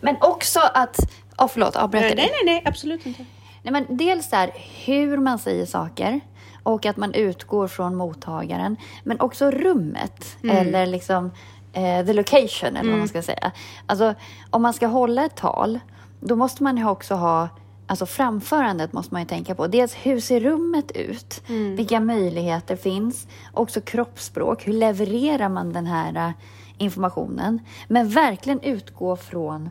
Men 0.00 0.16
också 0.20 0.60
att... 0.74 0.98
Åh, 1.38 1.48
förlåt, 1.48 1.76
avbröt 1.76 2.02
Nej, 2.02 2.10
jag 2.10 2.16
nej, 2.16 2.26
dig? 2.26 2.34
nej, 2.44 2.54
nej, 2.54 2.62
absolut 2.64 3.06
inte. 3.06 3.24
Nej, 3.62 3.72
men 3.72 3.96
dels 3.96 4.30
där 4.30 4.50
hur 4.84 5.18
man 5.18 5.38
säger 5.38 5.66
saker 5.66 6.20
och 6.62 6.86
att 6.86 6.96
man 6.96 7.14
utgår 7.14 7.68
från 7.68 7.96
mottagaren. 7.96 8.76
Men 9.04 9.20
också 9.20 9.50
rummet 9.50 10.36
eller 10.42 10.86
liksom 10.86 11.30
eh, 11.72 12.06
the 12.06 12.12
location 12.12 12.76
eller 12.76 12.90
vad 12.90 12.98
man 12.98 13.08
ska 13.08 13.22
säga. 13.22 13.52
Alltså 13.86 14.14
om 14.50 14.62
man 14.62 14.74
ska 14.74 14.86
hålla 14.86 15.24
ett 15.24 15.36
tal, 15.36 15.80
då 16.20 16.36
måste 16.36 16.62
man 16.62 16.76
ju 16.76 16.88
också 16.88 17.14
ha 17.14 17.48
Alltså 17.90 18.06
framförandet 18.06 18.92
måste 18.92 19.14
man 19.14 19.22
ju 19.22 19.28
tänka 19.28 19.54
på. 19.54 19.66
Dels 19.66 19.94
hur 19.94 20.20
ser 20.20 20.40
rummet 20.40 20.92
ut? 20.92 21.42
Vilka 21.76 22.00
möjligheter 22.00 22.76
finns? 22.76 23.26
Också 23.52 23.80
kroppsspråk. 23.80 24.66
Hur 24.68 24.72
levererar 24.72 25.48
man 25.48 25.72
den 25.72 25.86
här 25.86 26.28
eh, 26.28 26.32
informationen? 26.78 27.60
Men 27.88 28.08
verkligen 28.08 28.60
utgå 28.60 29.16
från 29.16 29.70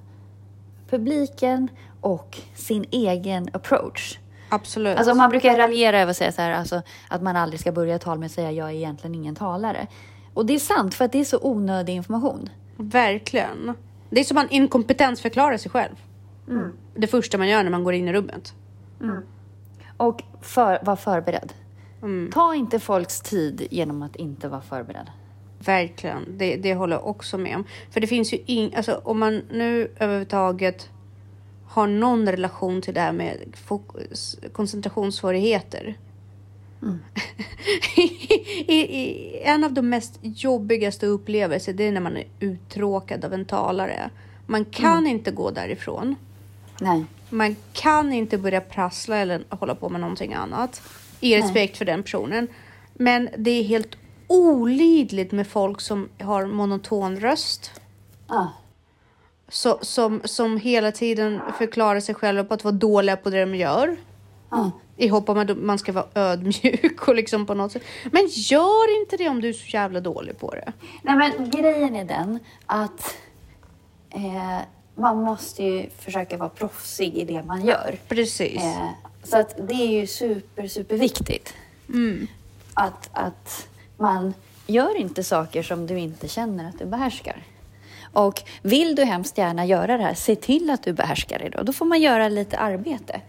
publiken 0.89 1.67
och 2.01 2.37
sin 2.55 2.85
egen 2.91 3.49
approach. 3.53 4.19
Absolut. 4.49 4.97
Alltså 4.97 5.15
man 5.15 5.29
brukar 5.29 5.57
raljera 5.57 5.99
över 5.99 6.11
att 6.11 6.17
säga 6.17 6.31
så 6.31 6.41
här, 6.41 6.51
alltså, 6.51 6.81
att 7.07 7.21
man 7.21 7.35
aldrig 7.35 7.59
ska 7.59 7.71
börja 7.71 7.95
ett 7.95 8.01
tal 8.01 8.19
med 8.19 8.25
att 8.25 8.31
säga 8.31 8.51
jag 8.51 8.69
är 8.69 8.73
egentligen 8.73 9.15
ingen 9.15 9.35
talare. 9.35 9.87
Och 10.33 10.45
det 10.45 10.55
är 10.55 10.59
sant 10.59 10.93
för 10.93 11.05
att 11.05 11.11
det 11.11 11.19
är 11.19 11.25
så 11.25 11.39
onödig 11.41 11.93
information. 11.93 12.49
Verkligen. 12.77 13.73
Det 14.09 14.19
är 14.19 14.23
som 14.23 14.35
man 14.35 14.49
inkompetensförklarar 14.49 15.57
sig 15.57 15.71
själv. 15.71 15.95
Det 16.95 17.07
första 17.07 17.37
man 17.37 17.47
gör 17.47 17.63
när 17.63 17.71
man 17.71 17.83
går 17.83 17.93
in 17.93 18.07
i 18.07 18.13
rummet. 18.13 18.53
Och 19.97 20.23
för, 20.41 20.79
var 20.83 20.95
förberedd. 20.95 21.53
Ta 22.33 22.55
inte 22.55 22.79
folks 22.79 23.21
tid 23.21 23.67
genom 23.71 24.01
att 24.01 24.15
inte 24.15 24.47
vara 24.47 24.61
förberedd. 24.61 25.11
Verkligen, 25.65 26.37
det, 26.37 26.55
det 26.55 26.73
håller 26.73 26.95
jag 26.95 27.07
också 27.07 27.37
med 27.37 27.55
om. 27.55 27.63
För 27.91 28.01
det 28.01 28.07
finns 28.07 28.33
ju 28.33 28.37
ing, 28.45 28.75
alltså 28.75 29.01
om 29.03 29.19
man 29.19 29.41
nu 29.51 29.91
överhuvudtaget 29.99 30.89
har 31.65 31.87
någon 31.87 32.29
relation 32.29 32.81
till 32.81 32.93
det 32.93 33.01
här 33.01 33.11
med 33.11 33.37
fokus, 33.53 34.39
koncentrationssvårigheter. 34.51 35.97
I, 38.67 38.73
i, 38.73 39.41
en 39.43 39.63
av 39.63 39.73
de 39.73 39.89
mest 39.89 40.19
jobbigaste 40.21 41.05
upplevelser 41.05 41.73
det 41.73 41.87
är 41.87 41.91
när 41.91 42.01
man 42.01 42.17
är 42.17 42.27
uttråkad 42.39 43.25
av 43.25 43.33
en 43.33 43.45
talare. 43.45 44.09
Man 44.45 44.65
kan 44.65 45.07
inte 45.07 45.31
gå 45.31 45.51
därifrån. 45.51 46.15
Nej. 46.81 47.05
Man 47.29 47.55
kan 47.73 48.13
inte 48.13 48.37
börja 48.37 48.61
prassla 48.61 49.17
eller 49.17 49.43
hålla 49.49 49.75
på 49.75 49.89
med 49.89 50.01
någonting 50.01 50.33
annat 50.33 50.81
i 51.19 51.37
respekt 51.37 51.77
för 51.77 51.85
den 51.85 52.03
personen. 52.03 52.47
Men 52.93 53.29
det 53.37 53.51
är 53.51 53.63
helt 53.63 53.97
olidligt 54.27 55.31
med 55.31 55.47
folk 55.47 55.81
som 55.81 56.09
har 56.19 56.45
monoton 56.45 57.19
röst. 57.19 57.71
Ah. 58.27 58.47
Så, 59.47 59.79
som, 59.81 60.21
som 60.23 60.57
hela 60.57 60.91
tiden 60.91 61.41
förklarar 61.57 61.99
sig 61.99 62.15
själva 62.15 62.43
på 62.43 62.53
att 62.53 62.63
vara 62.63 62.75
dåliga 62.75 63.17
på 63.17 63.29
det 63.29 63.39
de 63.39 63.55
gör. 63.55 63.97
Ah. 64.49 64.69
I 64.97 65.07
hopp 65.07 65.29
om 65.29 65.37
att 65.37 65.57
man 65.57 65.79
ska 65.79 65.91
vara 65.91 66.07
ödmjuk 66.15 67.07
och 67.07 67.15
liksom 67.15 67.45
på 67.45 67.53
något 67.53 67.71
sätt. 67.71 67.83
Men 68.11 68.27
gör 68.27 69.01
inte 69.01 69.17
det 69.17 69.29
om 69.29 69.41
du 69.41 69.49
är 69.49 69.53
så 69.53 69.67
jävla 69.67 69.99
dålig 69.99 70.39
på 70.39 70.51
det. 70.51 70.73
Nej, 71.01 71.15
men 71.15 71.49
grejen 71.49 71.95
är 71.95 72.05
den 72.05 72.39
att 72.65 73.17
eh, 74.09 74.59
man 74.95 75.23
måste 75.23 75.63
ju 75.63 75.89
försöka 75.89 76.37
vara 76.37 76.49
proffsig 76.49 77.17
i 77.17 77.25
det 77.25 77.43
man 77.43 77.65
gör. 77.65 77.97
Precis. 78.07 78.61
Eh, 78.61 78.89
så 79.23 79.37
att 79.37 79.67
det 79.67 79.73
är 79.73 79.99
ju 79.99 80.07
super, 80.07 80.67
super 80.67 80.97
viktigt. 80.97 81.53
Att, 82.73 83.09
att 83.13 83.67
man 83.97 84.33
gör 84.67 84.97
inte 84.97 85.23
saker 85.23 85.63
som 85.63 85.87
du 85.87 85.99
inte 85.99 86.27
känner 86.27 86.69
att 86.69 86.79
du 86.79 86.85
behärskar. 86.85 87.43
Och 88.13 88.41
vill 88.61 88.95
du 88.95 89.03
hemskt 89.03 89.37
gärna 89.37 89.65
göra 89.65 89.97
det 89.97 90.03
här, 90.03 90.13
se 90.13 90.35
till 90.35 90.69
att 90.69 90.83
du 90.83 90.93
behärskar 90.93 91.39
det 91.39 91.49
då. 91.49 91.63
Då 91.63 91.73
får 91.73 91.85
man 91.85 92.01
göra 92.01 92.29
lite 92.29 92.57
arbete. 92.57 93.21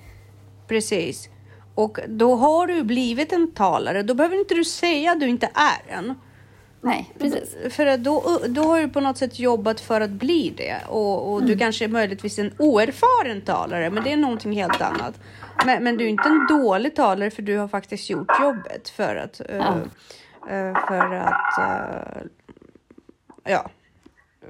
Precis. 0.66 1.28
Och 1.74 1.98
då 2.08 2.36
har 2.36 2.66
du 2.66 2.82
blivit 2.82 3.32
en 3.32 3.52
talare. 3.52 4.02
Då 4.02 4.14
behöver 4.14 4.40
inte 4.40 4.54
du 4.54 4.64
säga 4.64 5.12
att 5.12 5.20
du 5.20 5.28
inte 5.28 5.50
är 5.54 5.94
en. 5.94 6.14
Nej, 6.82 7.14
precis. 7.18 7.74
För 7.74 7.96
då, 7.96 8.40
då 8.48 8.62
har 8.62 8.80
du 8.80 8.88
på 8.88 9.00
något 9.00 9.18
sätt 9.18 9.38
jobbat 9.38 9.80
för 9.80 10.00
att 10.00 10.10
bli 10.10 10.54
det. 10.56 10.76
Och, 10.88 11.32
och 11.32 11.42
du 11.42 11.58
kanske 11.58 11.84
är 11.84 11.88
möjligtvis 11.88 12.38
en 12.38 12.52
oerfaren 12.58 13.40
talare, 13.40 13.90
men 13.90 14.04
det 14.04 14.12
är 14.12 14.16
någonting 14.16 14.52
helt 14.52 14.80
annat. 14.80 15.20
Men, 15.66 15.84
men 15.84 15.96
du 15.96 16.04
är 16.04 16.08
inte 16.08 16.28
en 16.28 16.46
dålig 16.46 16.96
talare 16.96 17.30
för 17.30 17.42
du 17.42 17.56
har 17.56 17.68
faktiskt 17.68 18.10
gjort 18.10 18.40
jobbet 18.40 18.88
för 18.88 19.16
att... 19.16 19.40
eh, 19.48 19.76
eh, 20.48 20.86
för 20.88 21.14
att... 21.14 21.58
eh, 21.58 22.22
ja. 23.44 23.70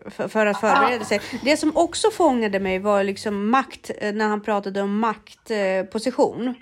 För, 0.06 0.28
för 0.28 0.46
att 0.46 0.60
förbereda 0.60 1.04
sig. 1.04 1.20
Det 1.44 1.56
som 1.56 1.76
också 1.76 2.10
fångade 2.10 2.60
mig 2.60 2.78
var 2.78 3.04
liksom 3.04 3.50
makt, 3.50 3.90
när 4.00 4.28
han 4.28 4.40
pratade 4.40 4.82
om 4.82 4.98
maktposition. 4.98 6.54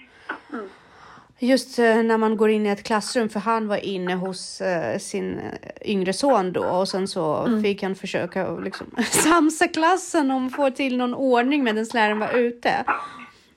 Just 1.41 1.79
eh, 1.79 2.03
när 2.03 2.19
man 2.19 2.37
går 2.37 2.51
in 2.51 2.67
i 2.67 2.69
ett 2.69 2.83
klassrum, 2.83 3.29
för 3.29 3.41
han 3.41 3.69
var 3.69 3.77
inne 3.77 4.15
hos 4.15 4.61
eh, 4.61 4.99
sin 4.99 5.39
eh, 5.39 5.91
yngre 5.91 6.13
son 6.13 6.53
då 6.53 6.65
och 6.65 6.89
sen 6.89 7.09
så 7.09 7.49
fick 7.63 7.83
han 7.83 7.95
försöka 7.95 8.57
liksom, 8.57 8.87
samsa 9.11 9.69
klassen 9.69 10.31
om 10.31 10.47
att 10.47 10.57
få 10.57 10.71
till 10.71 10.97
någon 10.97 11.15
ordning 11.15 11.65
medan 11.65 11.87
läraren 11.95 12.19
var 12.19 12.33
ute. 12.33 12.85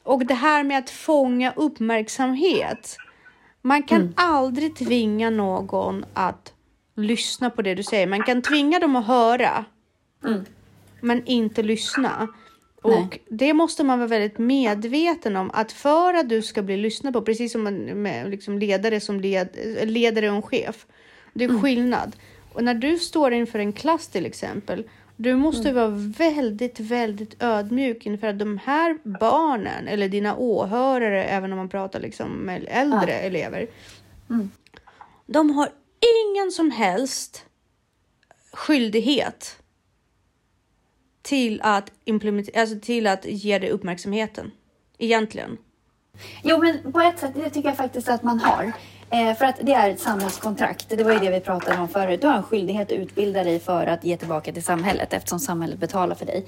Och 0.04 0.26
det 0.26 0.34
här 0.34 0.63
med 0.63 0.78
att 0.78 0.89
fånga 0.89 1.54
uppmärksamhet. 1.56 2.98
Man 3.62 3.84
kan 3.84 4.13
aldrig 4.15 4.76
tvinga 4.76 5.30
någon 5.30 6.06
att 6.13 6.54
lyssna 6.96 7.50
på 7.50 7.62
det 7.62 7.76
du 7.76 7.84
säger. 7.84 8.08
Man 8.08 8.24
kan 8.24 8.41
tvinga 8.41 8.80
dem 8.80 8.96
att 8.96 9.06
höra, 9.06 9.65
men 11.02 11.26
inte 11.26 11.63
lyssna. 11.63 12.28
Och 12.82 12.91
Nej. 12.91 13.24
det 13.30 13.54
måste 13.54 13.84
man 13.84 14.00
vara 14.00 14.08
väldigt 14.08 14.38
medveten 14.38 15.36
om 15.36 15.52
att 15.54 15.72
för 15.72 16.13
att 16.13 16.30
du 16.30 16.41
ska 16.41 16.62
bli 16.62 16.78
lyssnad 16.78 17.13
på, 17.13 17.22
precis 17.22 17.52
som 17.52 17.63
med 18.04 18.30
liksom 18.30 18.60
ledare 18.60 19.00
som 19.00 19.22
led, 19.22 19.50
ledare 19.84 20.30
och 20.30 20.36
en 20.36 20.41
chef. 20.41 20.86
Det 21.34 21.44
är 21.44 21.60
skillnad. 21.62 22.15
Och 22.54 22.63
när 22.63 22.74
du 22.74 22.98
står 22.98 23.34
inför 23.34 23.60
en 23.60 23.74
klass 23.74 24.08
till 24.08 24.26
exempel, 24.26 24.84
du 25.15 25.36
måste 25.36 25.74
vara 25.74 25.88
väldigt, 26.17 26.80
väldigt 26.80 27.44
ödmjuk 27.44 28.06
inför 28.06 28.28
att 28.28 28.39
de 28.39 28.58
här 28.58 28.98
barnen 29.20 29.88
eller 29.88 30.10
dina 30.10 30.36
åhörare, 30.36 31.24
även 31.24 31.52
om 31.52 31.58
man 31.58 31.70
pratar 31.70 32.00
liksom 32.00 32.32
med 32.32 32.65
äldre 32.67 33.13
elever, 33.13 33.67
de 35.26 35.50
har 35.50 35.70
ingen 36.00 36.52
som 36.52 36.72
helst 36.72 37.46
skyldighet 38.54 39.61
till 41.21 41.62
att 41.63 41.91
implementera, 42.05 42.62
alltså 42.62 42.79
till 42.79 43.07
att 43.07 43.25
ge 43.25 43.60
dig 43.60 43.69
uppmärksamheten. 43.69 44.51
Egentligen. 44.97 45.57
Jo, 46.43 46.57
men 46.57 46.91
på 46.91 46.99
ett 46.99 47.19
sätt, 47.19 47.31
det 47.36 47.49
tycker 47.49 47.69
jag 47.69 47.77
faktiskt 47.77 48.10
att 48.10 48.23
man 48.23 48.39
har. 48.39 48.71
Eh, 49.10 49.36
för 49.36 49.45
att 49.45 49.60
det 49.62 49.73
är 49.73 49.89
ett 49.89 49.99
samhällskontrakt. 49.99 50.89
Det 50.89 51.03
var 51.03 51.12
ju 51.12 51.19
det 51.19 51.29
vi 51.29 51.39
pratade 51.39 51.77
om 51.77 51.89
förut. 51.89 52.21
Du 52.21 52.27
har 52.27 52.34
en 52.34 52.43
skyldighet 52.43 52.91
att 52.91 52.97
utbilda 52.97 53.43
dig 53.43 53.60
för 53.60 53.88
att 53.88 54.03
ge 54.03 54.17
tillbaka 54.17 54.53
till 54.53 54.63
samhället 54.63 55.13
eftersom 55.13 55.39
samhället 55.39 55.79
betalar 55.79 56.15
för 56.15 56.25
dig. 56.25 56.45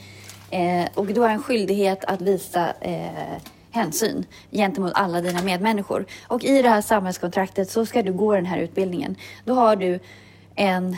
Eh, 0.49 0.88
och 0.93 1.05
du 1.05 1.21
har 1.21 1.29
en 1.29 1.43
skyldighet 1.43 2.05
att 2.05 2.21
visa 2.21 2.73
eh, 2.81 3.41
hänsyn 3.71 4.25
gentemot 4.51 4.91
alla 4.95 5.21
dina 5.21 5.41
medmänniskor. 5.41 6.05
Och 6.27 6.43
i 6.43 6.62
det 6.62 6.69
här 6.69 6.81
samhällskontraktet 6.81 7.69
så 7.69 7.86
ska 7.86 8.03
du 8.03 8.13
gå 8.13 8.36
den 8.36 8.45
här 8.45 8.57
utbildningen. 8.57 9.15
Då 9.45 9.53
har 9.53 9.75
du 9.75 9.99
en 10.55 10.97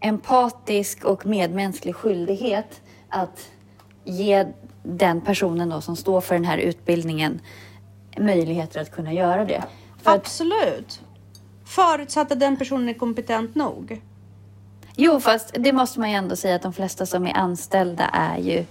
empatisk 0.00 1.04
och 1.04 1.26
medmänsklig 1.26 1.94
skyldighet 1.94 2.80
att 3.16 3.50
ge 4.04 4.46
den 4.82 5.20
personen 5.20 5.68
då 5.68 5.80
som 5.80 5.96
står 5.96 6.20
för 6.20 6.34
den 6.34 6.44
här 6.44 6.58
utbildningen 6.58 7.40
möjligheter 8.18 8.80
att 8.80 8.90
kunna 8.90 9.12
göra 9.12 9.44
det. 9.44 9.62
För 10.02 10.10
att, 10.10 10.16
Absolut. 10.16 11.00
Förutsatt 11.64 12.32
att 12.32 12.40
den 12.40 12.56
personen 12.56 12.88
är 12.88 12.94
kompetent 12.94 13.54
nog. 13.54 14.02
jo, 14.96 15.20
fast 15.20 15.54
det 15.58 15.72
måste 15.72 16.00
man 16.00 16.10
ju 16.10 16.16
ändå 16.16 16.36
säga 16.36 16.56
att 16.56 16.62
de 16.62 16.72
flesta 16.72 17.06
som 17.06 17.26
är 17.26 17.36
anställda 17.36 18.04
är 18.04 18.38
ju 18.38 18.64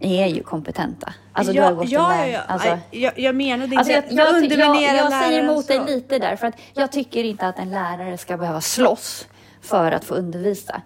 är 0.00 0.26
ju 0.26 0.42
kompetenta. 0.42 1.14
Alltså 1.32 1.52
du 1.52 1.60
har 1.60 1.72
gått 1.72 1.88
ja, 1.90 2.12
en 2.12 2.18
ja, 2.18 2.24
väg. 2.24 2.34
ja. 2.34 2.40
Alltså, 2.40 2.78
Jag, 2.90 3.18
jag 3.18 3.34
menade 3.34 3.76
Alltså 3.76 3.92
inte 3.92 4.14
jag, 4.14 4.26
att 4.26 4.32
jag, 4.32 4.42
underminera 4.42 4.96
jag, 4.96 5.12
jag 5.12 5.22
säger 5.22 5.42
emot 5.42 5.68
dig 5.68 5.80
lite 5.86 6.18
där, 6.18 6.36
för 6.36 6.46
att 6.46 6.54
jag 6.74 6.92
tycker 6.92 7.24
inte 7.24 7.46
att 7.46 7.58
en 7.58 7.70
lärare 7.70 8.18
ska 8.18 8.36
behöva 8.36 8.60
slåss 8.60 9.28
för 9.60 9.92
att 9.92 10.04
få 10.04 10.14
undervisa. 10.14 10.82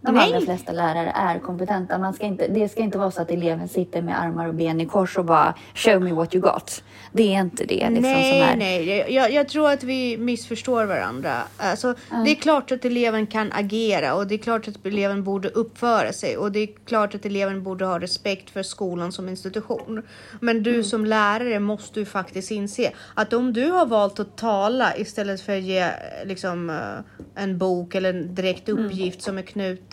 De 0.00 0.14
Nej. 0.14 0.24
allra 0.24 0.40
flesta 0.40 0.72
lärare 0.72 1.12
är 1.14 1.38
kompetenta. 1.38 1.98
Man 1.98 2.14
ska 2.14 2.26
inte, 2.26 2.48
det 2.48 2.68
ska 2.68 2.80
inte 2.80 2.98
vara 2.98 3.10
så 3.10 3.22
att 3.22 3.30
eleven 3.30 3.68
sitter 3.68 4.02
med 4.02 4.20
armar 4.20 4.48
och 4.48 4.54
ben 4.54 4.80
i 4.80 4.86
kors 4.86 5.18
och 5.18 5.24
bara 5.24 5.54
show 5.74 6.02
me 6.02 6.12
what 6.12 6.34
you 6.34 6.42
got. 6.42 6.82
Det 7.12 7.34
är 7.34 7.40
inte 7.40 7.64
det 7.64 7.90
liksom 7.90 8.02
nej, 8.02 8.40
som 8.40 8.48
är... 8.48 8.56
nej, 8.56 9.14
jag, 9.14 9.32
jag 9.32 9.48
tror 9.48 9.70
att 9.70 9.82
vi 9.82 10.18
missförstår 10.18 10.84
varandra. 10.84 11.42
Alltså, 11.56 11.94
Det 12.24 12.30
är 12.30 12.34
klart 12.34 12.72
att 12.72 12.84
eleven 12.84 13.26
kan 13.26 13.52
agera 13.52 14.14
och 14.14 14.26
det 14.26 14.34
är 14.34 14.38
klart 14.38 14.68
att 14.68 14.86
eleven 14.86 15.24
borde 15.24 15.48
uppföra 15.48 16.12
sig 16.12 16.36
och 16.36 16.52
det 16.52 16.58
är 16.58 16.68
klart 16.84 17.14
att 17.14 17.26
eleven 17.26 17.62
borde 17.62 17.84
ha 17.84 18.00
respekt 18.00 18.50
för 18.50 18.62
skolan 18.62 19.12
som 19.12 19.28
institution. 19.28 20.02
Men 20.40 20.62
du 20.62 20.84
som 20.84 21.04
lärare 21.04 21.60
måste 21.60 22.00
ju 22.00 22.06
faktiskt 22.06 22.50
inse 22.50 22.92
att 23.14 23.32
om 23.32 23.52
du 23.52 23.70
har 23.70 23.86
valt 23.86 24.20
att 24.20 24.36
tala 24.36 24.96
istället 24.96 25.40
för 25.40 25.56
att 25.56 25.62
ge 25.62 25.90
liksom, 26.24 26.70
eh, 26.70 27.42
en 27.42 27.58
bok 27.58 27.94
eller 27.94 28.14
en 28.14 28.34
direkt 28.34 28.68
uppgift 28.68 29.22
som 29.22 29.38
är 29.38 29.42
knuten, 29.42 29.87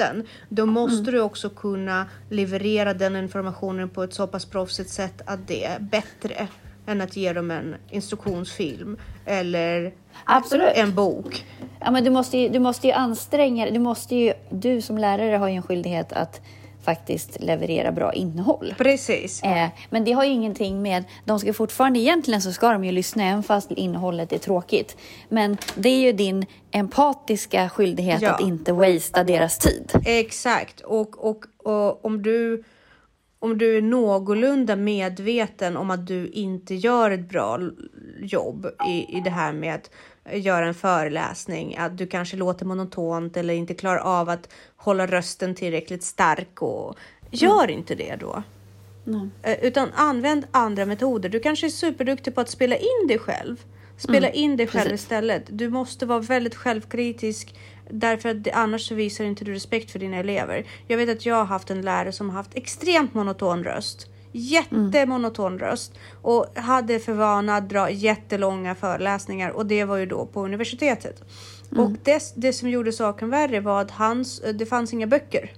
då 0.49 0.65
måste 0.65 1.11
du 1.11 1.21
också 1.21 1.49
kunna 1.49 2.05
leverera 2.29 2.93
den 2.93 3.15
informationen 3.15 3.89
på 3.89 4.03
ett 4.03 4.13
så 4.13 4.27
pass 4.27 4.45
proffsigt 4.45 4.89
sätt 4.89 5.21
att 5.25 5.47
det 5.47 5.65
är 5.65 5.79
bättre 5.79 6.47
än 6.87 7.01
att 7.01 7.17
ge 7.17 7.33
dem 7.33 7.51
en 7.51 7.75
instruktionsfilm 7.89 8.97
eller 9.25 9.93
Absolut. 10.23 10.71
en 10.75 10.95
bok. 10.95 11.45
Ja, 11.79 11.91
men 11.91 12.03
du, 12.03 12.09
måste 12.09 12.37
ju, 12.37 12.49
du 12.49 12.59
måste 12.59 12.87
ju 12.87 12.93
anstränga 12.93 13.65
dig. 13.65 13.73
du. 13.73 13.79
måste 13.79 14.15
ju, 14.15 14.33
Du 14.49 14.81
som 14.81 14.97
lärare 14.97 15.35
har 15.37 15.47
ju 15.47 15.55
en 15.55 15.63
skyldighet 15.63 16.13
att 16.13 16.41
faktiskt 16.85 17.39
leverera 17.39 17.91
bra 17.91 18.13
innehåll. 18.13 18.73
Precis. 18.77 19.43
Eh, 19.43 19.67
men 19.89 20.03
det 20.05 20.11
har 20.11 20.23
ju 20.23 20.31
ingenting 20.31 20.81
med... 20.81 21.03
De 21.25 21.39
ska 21.39 21.53
fortfarande... 21.53 21.99
Egentligen 21.99 22.41
så 22.41 22.51
ska 22.51 22.71
de 22.71 22.85
ju 22.85 22.91
lyssna 22.91 23.23
även 23.23 23.43
fast 23.43 23.71
innehållet 23.71 24.33
är 24.33 24.37
tråkigt. 24.37 24.97
Men 25.29 25.57
det 25.75 25.89
är 25.89 25.99
ju 25.99 26.11
din 26.11 26.45
empatiska 26.71 27.69
skyldighet 27.69 28.21
Ja. 28.21 28.33
att 28.33 28.41
inte 28.41 28.73
wastea 28.73 29.23
deras 29.23 29.57
tid. 29.57 29.91
Exakt. 30.05 30.81
Och, 30.81 31.25
och, 31.29 31.45
och 31.63 32.05
om 32.05 32.21
du 32.21 32.63
om 33.39 33.57
du 33.57 33.77
är 33.77 33.81
någorlunda 33.81 34.75
medveten 34.75 35.77
om 35.77 35.91
att 35.91 36.07
du 36.07 36.27
inte 36.27 36.75
gör 36.75 37.11
ett 37.11 37.29
bra 37.29 37.59
jobb 38.19 38.67
i, 38.87 39.17
i 39.17 39.21
det 39.23 39.29
här 39.29 39.53
med 39.53 39.75
att 39.75 39.89
göra 40.33 40.67
en 40.67 40.73
föreläsning, 40.73 41.77
att 41.77 41.97
du 41.97 42.07
kanske 42.07 42.37
låter 42.37 42.65
monotont 42.65 43.37
eller 43.37 43.53
inte 43.53 43.73
klarar 43.73 43.99
av 43.99 44.29
att 44.29 44.49
hålla 44.75 45.07
rösten 45.07 45.55
tillräckligt 45.55 46.03
stark 46.03 46.61
och 46.61 46.95
gör 47.31 47.69
inte 47.69 47.95
det 47.95 48.15
då. 48.19 48.43
Eh, 49.43 49.57
Utan 49.61 49.89
använd 49.95 50.47
andra 50.51 50.85
metoder. 50.85 51.29
Du 51.29 51.39
kanske 51.39 51.67
är 51.67 51.69
superduktig 51.69 52.35
på 52.35 52.41
att 52.41 52.49
spela 52.49 52.75
in 52.75 53.07
dig 53.07 53.19
själv. 53.19 53.63
Spela 53.97 54.29
in 54.29 54.57
dig 54.57 54.67
själv 54.67 54.89
precis. 54.89 55.01
istället. 55.01 55.43
Du 55.47 55.69
måste 55.69 56.05
vara 56.05 56.19
väldigt 56.19 56.55
självkritisk 56.55 57.55
därför 57.89 58.29
att 58.29 58.47
annars 58.53 58.91
visar 58.91 59.23
inte 59.25 59.45
du 59.45 59.53
respekt 59.53 59.91
för 59.91 59.99
dina 59.99 60.17
elever. 60.17 60.65
Jag 60.87 60.97
vet 60.97 61.09
att 61.09 61.25
jag 61.25 61.35
har 61.35 61.45
haft 61.45 61.71
en 61.71 61.81
lärare 61.81 62.11
som 62.11 62.29
har 62.29 62.37
haft 62.37 62.55
extremt 62.55 63.13
monoton 63.13 63.63
röst 63.63 64.07
Jättemonoton 64.37 65.59
röst 65.59 65.93
och 66.21 66.45
hade 66.55 66.99
för 66.99 67.13
vana 67.13 67.55
att 67.55 67.69
dra 67.69 67.89
jättelånga 67.89 68.75
föreläsningar 68.75 69.49
och 69.49 69.65
det 69.65 69.83
var 69.83 69.97
ju 69.97 70.05
då 70.05 70.25
på 70.25 70.45
universitetet. 70.45 71.23
Och 71.77 71.91
det, 72.03 72.33
det 72.35 72.53
som 72.53 72.69
gjorde 72.69 72.91
saken 72.91 73.29
värre 73.29 73.59
var 73.59 73.81
att 73.81 73.91
hans, 73.91 74.41
det 74.53 74.65
fanns 74.65 74.93
inga 74.93 75.07
böcker 75.07 75.51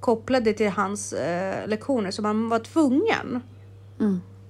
kopplade 0.00 0.52
till 0.52 0.70
hans 0.70 1.12
eh, 1.12 1.68
lektioner 1.68 2.10
så 2.10 2.22
man 2.22 2.48
var 2.48 2.58
tvungen 2.58 3.40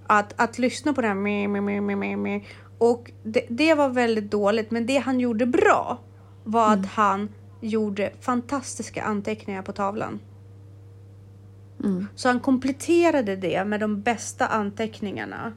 att, 0.07 0.35
att 0.37 0.59
lyssna 0.59 0.93
på 0.93 1.01
det 1.01 1.07
här 1.09 1.15
med, 1.15 1.51
med, 1.51 1.83
med, 1.83 2.19
med. 2.19 2.41
Och 2.79 3.11
det, 3.23 3.47
det 3.49 3.75
var 3.75 3.89
väldigt 3.89 4.31
dåligt 4.31 4.71
men 4.71 4.87
det 4.87 4.99
han 4.99 5.21
gjorde 5.21 5.47
bra 5.47 5.99
var 6.45 6.73
att 6.73 6.87
han 6.87 7.29
gjorde 7.61 8.13
fantastiska 8.21 9.03
anteckningar 9.03 9.63
på 9.63 9.73
tavlan. 9.73 10.21
Så 12.15 12.29
han 12.29 12.41
kompletterade 12.41 13.37
det 13.37 13.65
med 13.65 13.81
de 13.81 14.01
bästa 14.03 14.47
anteckningarna 14.47 15.53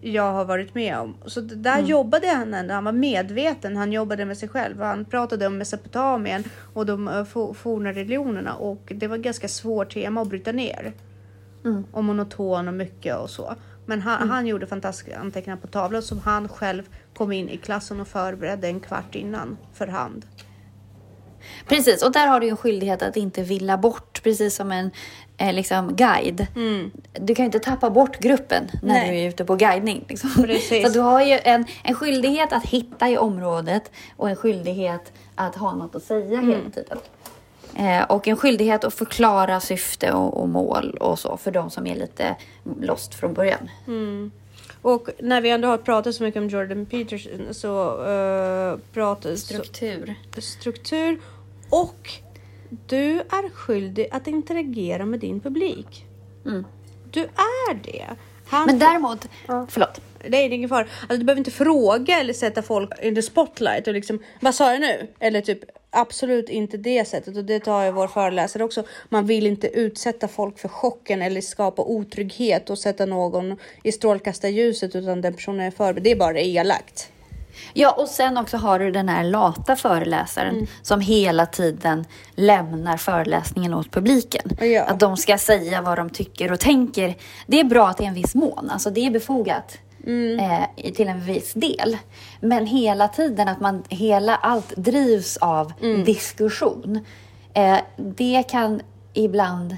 jag 0.00 0.32
har 0.32 0.44
varit 0.44 0.74
med 0.74 0.98
om. 0.98 1.14
Så 1.26 1.40
där 1.40 1.78
jobbade 1.88 2.26
han 2.28 2.54
ändå. 2.54 2.74
Han 2.74 2.84
var 2.84 2.92
medveten. 2.92 3.76
Han 3.76 3.92
jobbade 3.92 4.24
med 4.24 4.38
sig 4.38 4.48
själv. 4.48 4.80
Han 4.80 5.04
pratade 5.04 5.46
om 5.46 5.58
Mesopotamien 5.58 6.44
och 6.74 6.86
de 6.86 7.08
eh, 7.08 7.12
fo- 7.24 7.54
forna 7.54 7.92
religionerna 7.92 8.54
och 8.54 8.92
det 8.96 9.06
var 9.08 9.16
ganska 9.16 9.48
svårt 9.48 9.92
tema 9.94 10.20
att 10.22 10.28
bryta 10.28 10.52
ner. 10.52 10.92
Och 11.92 12.04
monoton 12.04 12.68
och 12.68 12.74
mycket 12.74 13.16
och 13.16 13.30
så. 13.30 13.54
Men 13.86 14.00
han, 14.00 14.28
han 14.28 14.46
gjorde 14.46 14.66
fantastiska 14.66 15.18
anteckningar 15.18 15.56
på 15.56 15.66
tavlan 15.66 16.02
som 16.02 16.18
han 16.18 16.48
själv 16.48 16.82
kom 17.14 17.32
in 17.32 17.48
i 17.48 17.56
klassen 17.56 18.00
och 18.00 18.08
förberedde 18.08 18.66
en 18.68 18.80
kvart 18.80 19.14
innan 19.14 19.56
för 19.72 19.86
hand. 19.86 20.26
Precis, 21.68 22.02
och 22.02 22.12
där 22.12 22.26
har 22.26 22.40
du 22.40 22.46
ju 22.46 22.50
en 22.50 22.56
skyldighet 22.56 23.02
att 23.02 23.16
inte 23.16 23.42
villa 23.42 23.78
bort, 23.78 24.22
precis 24.22 24.54
som 24.54 24.72
en 24.72 24.90
eh, 25.36 25.52
liksom, 25.52 25.96
guide. 25.96 26.46
Du 27.12 27.34
kan 27.34 27.42
ju 27.42 27.46
inte 27.46 27.58
tappa 27.58 27.90
bort 27.90 28.18
gruppen 28.18 28.70
när 28.82 28.94
Nej. 28.94 29.10
du 29.10 29.18
är 29.18 29.28
ute 29.28 29.44
på 29.44 29.56
guidning. 29.56 30.04
Liksom. 30.08 30.30
Så 30.82 30.88
du 30.88 31.00
har 31.00 31.22
ju 31.22 31.38
en, 31.44 31.66
en 31.82 31.94
skyldighet 31.94 32.52
att 32.52 32.64
hitta 32.64 33.08
i 33.08 33.18
området 33.18 33.90
och 34.16 34.30
en 34.30 34.36
skyldighet 34.36 35.12
att 35.34 35.56
ha 35.56 35.74
något 35.74 35.94
att 35.94 36.02
säga 36.02 36.40
hela 36.40 36.70
tiden. 36.74 36.98
Eh, 37.76 38.02
och 38.02 38.28
en 38.28 38.36
skyldighet 38.36 38.84
att 38.84 38.94
förklara 38.94 39.60
syfte 39.60 40.12
och, 40.12 40.40
och 40.40 40.48
mål 40.48 40.96
och 41.00 41.18
så 41.18 41.36
för 41.36 41.50
de 41.50 41.70
som 41.70 41.86
är 41.86 41.96
lite 41.96 42.36
lost 42.80 43.14
från 43.14 43.34
början. 43.34 43.70
Och 44.82 45.08
när 45.18 45.40
vi 45.40 45.50
ändå 45.50 45.68
har 45.68 45.78
pratat 45.78 46.14
så 46.14 46.22
mycket 46.22 46.42
om 46.42 46.48
Jordan 46.48 46.86
Peterson 46.86 47.54
så 47.54 48.04
uh, 48.06 48.78
pratas 48.92 49.40
Struktur. 49.40 50.14
struktur 50.38 51.20
och 51.70 52.10
du 52.86 53.20
är 53.20 53.54
skyldig 53.54 54.08
att 54.10 54.26
interagera 54.26 55.04
med 55.04 55.20
din 55.20 55.40
publik. 55.40 56.06
Du 57.10 57.20
är 57.22 57.74
det. 57.74 58.06
Han, 58.46 58.66
Men 58.66 58.78
däremot, 58.78 59.28
förlåt. 59.68 60.00
det 60.28 60.36
är 60.36 60.50
ingen 60.50 60.68
fara. 60.68 60.86
Alltså, 61.00 61.16
du 61.16 61.24
behöver 61.24 61.38
inte 61.38 61.50
fråga 61.50 62.20
eller 62.20 62.32
sätta 62.32 62.62
folk 62.62 62.90
in 63.02 63.14
the 63.14 63.22
spotlight 63.22 63.86
och 63.86 63.94
liksom 63.94 64.18
vad 64.40 64.54
sa 64.54 64.72
jag 64.72 64.80
nu? 64.80 65.08
Eller 65.18 65.40
typ 65.40 65.58
absolut 65.90 66.48
inte 66.48 66.76
det 66.76 67.08
sättet 67.08 67.36
och 67.36 67.44
det 67.44 67.60
tar 67.60 67.84
ju 67.84 67.90
vår 67.90 68.08
föreläsare 68.08 68.64
också. 68.64 68.84
Man 69.08 69.26
vill 69.26 69.46
inte 69.46 69.68
utsätta 69.68 70.28
folk 70.28 70.58
för 70.58 70.68
chocken 70.68 71.22
eller 71.22 71.40
skapa 71.40 71.82
otrygghet 71.82 72.70
och 72.70 72.78
sätta 72.78 73.06
någon 73.06 73.56
i 73.82 73.92
strålkastarljuset 73.92 74.96
utan 74.96 75.20
den 75.20 75.34
personen 75.34 75.60
är 75.66 75.70
förberedd. 75.70 76.04
Det 76.04 76.10
är 76.10 76.16
bara 76.16 76.40
elakt. 76.40 77.10
Ja, 77.72 77.90
och 77.90 78.08
sen 78.08 78.36
också 78.38 78.56
har 78.56 78.78
du 78.78 78.90
den 78.90 79.08
här 79.08 79.24
lata 79.24 79.76
föreläsaren 79.76 80.54
Mm. 80.54 80.66
som 80.82 81.00
hela 81.00 81.46
tiden 81.46 82.04
lämnar 82.34 82.96
föreläsningen 82.96 83.74
åt 83.74 83.90
publiken. 83.90 84.50
Ja. 84.60 84.82
Att 84.84 85.00
de 85.00 85.16
ska 85.16 85.38
säga 85.38 85.82
vad 85.82 85.98
de 85.98 86.10
tycker 86.10 86.52
och 86.52 86.60
tänker. 86.60 87.14
Det 87.46 87.60
är 87.60 87.64
bra 87.64 87.92
till 87.92 88.06
en 88.06 88.14
viss 88.14 88.34
mån, 88.34 88.70
alltså 88.70 88.90
det 88.90 89.06
är 89.06 89.10
befogat 89.10 89.78
Mm. 90.06 90.40
eh, 90.40 90.92
till 90.92 91.08
en 91.08 91.20
viss 91.20 91.52
del. 91.52 91.96
Men 92.40 92.66
hela 92.66 93.08
tiden 93.08 93.48
att 93.48 93.60
man, 93.60 93.82
hela 93.88 94.36
allt 94.36 94.76
drivs 94.76 95.36
av 95.36 95.72
Mm. 95.82 96.04
diskussion. 96.04 97.04
Eh, 97.54 97.76
det 97.96 98.42
kan 98.50 98.80
ibland 99.14 99.76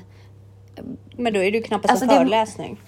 Men 1.17 1.33
då 1.33 1.41
är 1.43 1.51
det 1.53 1.57
ju 1.59 1.62
knappast 1.62 1.91
Alltså, 1.91 2.05
en 2.05 2.09
det- 2.09 2.15
föreläsning. 2.17 2.81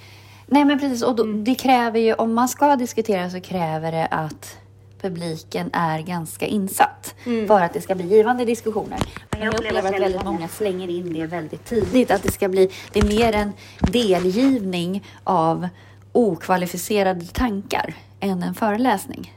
Nej 0.46 0.64
men 0.64 0.78
precis, 0.78 1.02
och 1.02 1.16
då, 1.16 1.22
Mm. 1.22 1.44
det 1.44 1.54
kräver 1.54 1.98
ju, 2.00 2.14
om 2.14 2.34
man 2.34 2.48
ska 2.48 2.76
diskutera 2.76 3.30
så 3.30 3.40
kräver 3.40 3.92
det 3.92 4.06
att 4.06 4.56
publiken 5.00 5.70
är 5.72 5.98
ganska 6.02 6.46
insatt 6.46 7.14
Mm. 7.26 7.46
för 7.48 7.60
att 7.60 7.72
det 7.72 7.80
ska 7.80 7.94
bli 7.94 8.06
givande 8.06 8.44
diskussioner. 8.44 8.98
Men 9.30 9.40
jag 9.40 9.54
upplever 9.54 9.94
att 9.94 10.00
väldigt 10.00 10.24
många 10.24 10.48
slänger 10.48 10.88
in 10.90 11.12
det 11.12 11.26
väldigt 11.26 11.64
tidigt, 11.64 12.10
att 12.10 12.22
det 12.22 12.32
ska 12.32 12.48
bli, 12.48 12.70
det 12.92 13.00
är 13.00 13.04
mer 13.04 13.32
en 13.32 13.52
delgivning 13.80 15.04
av 15.24 15.68
okvalificerade 16.12 17.26
tankar 17.26 17.94
än 18.20 18.42
en 18.42 18.54
föreläsning. 18.54 19.32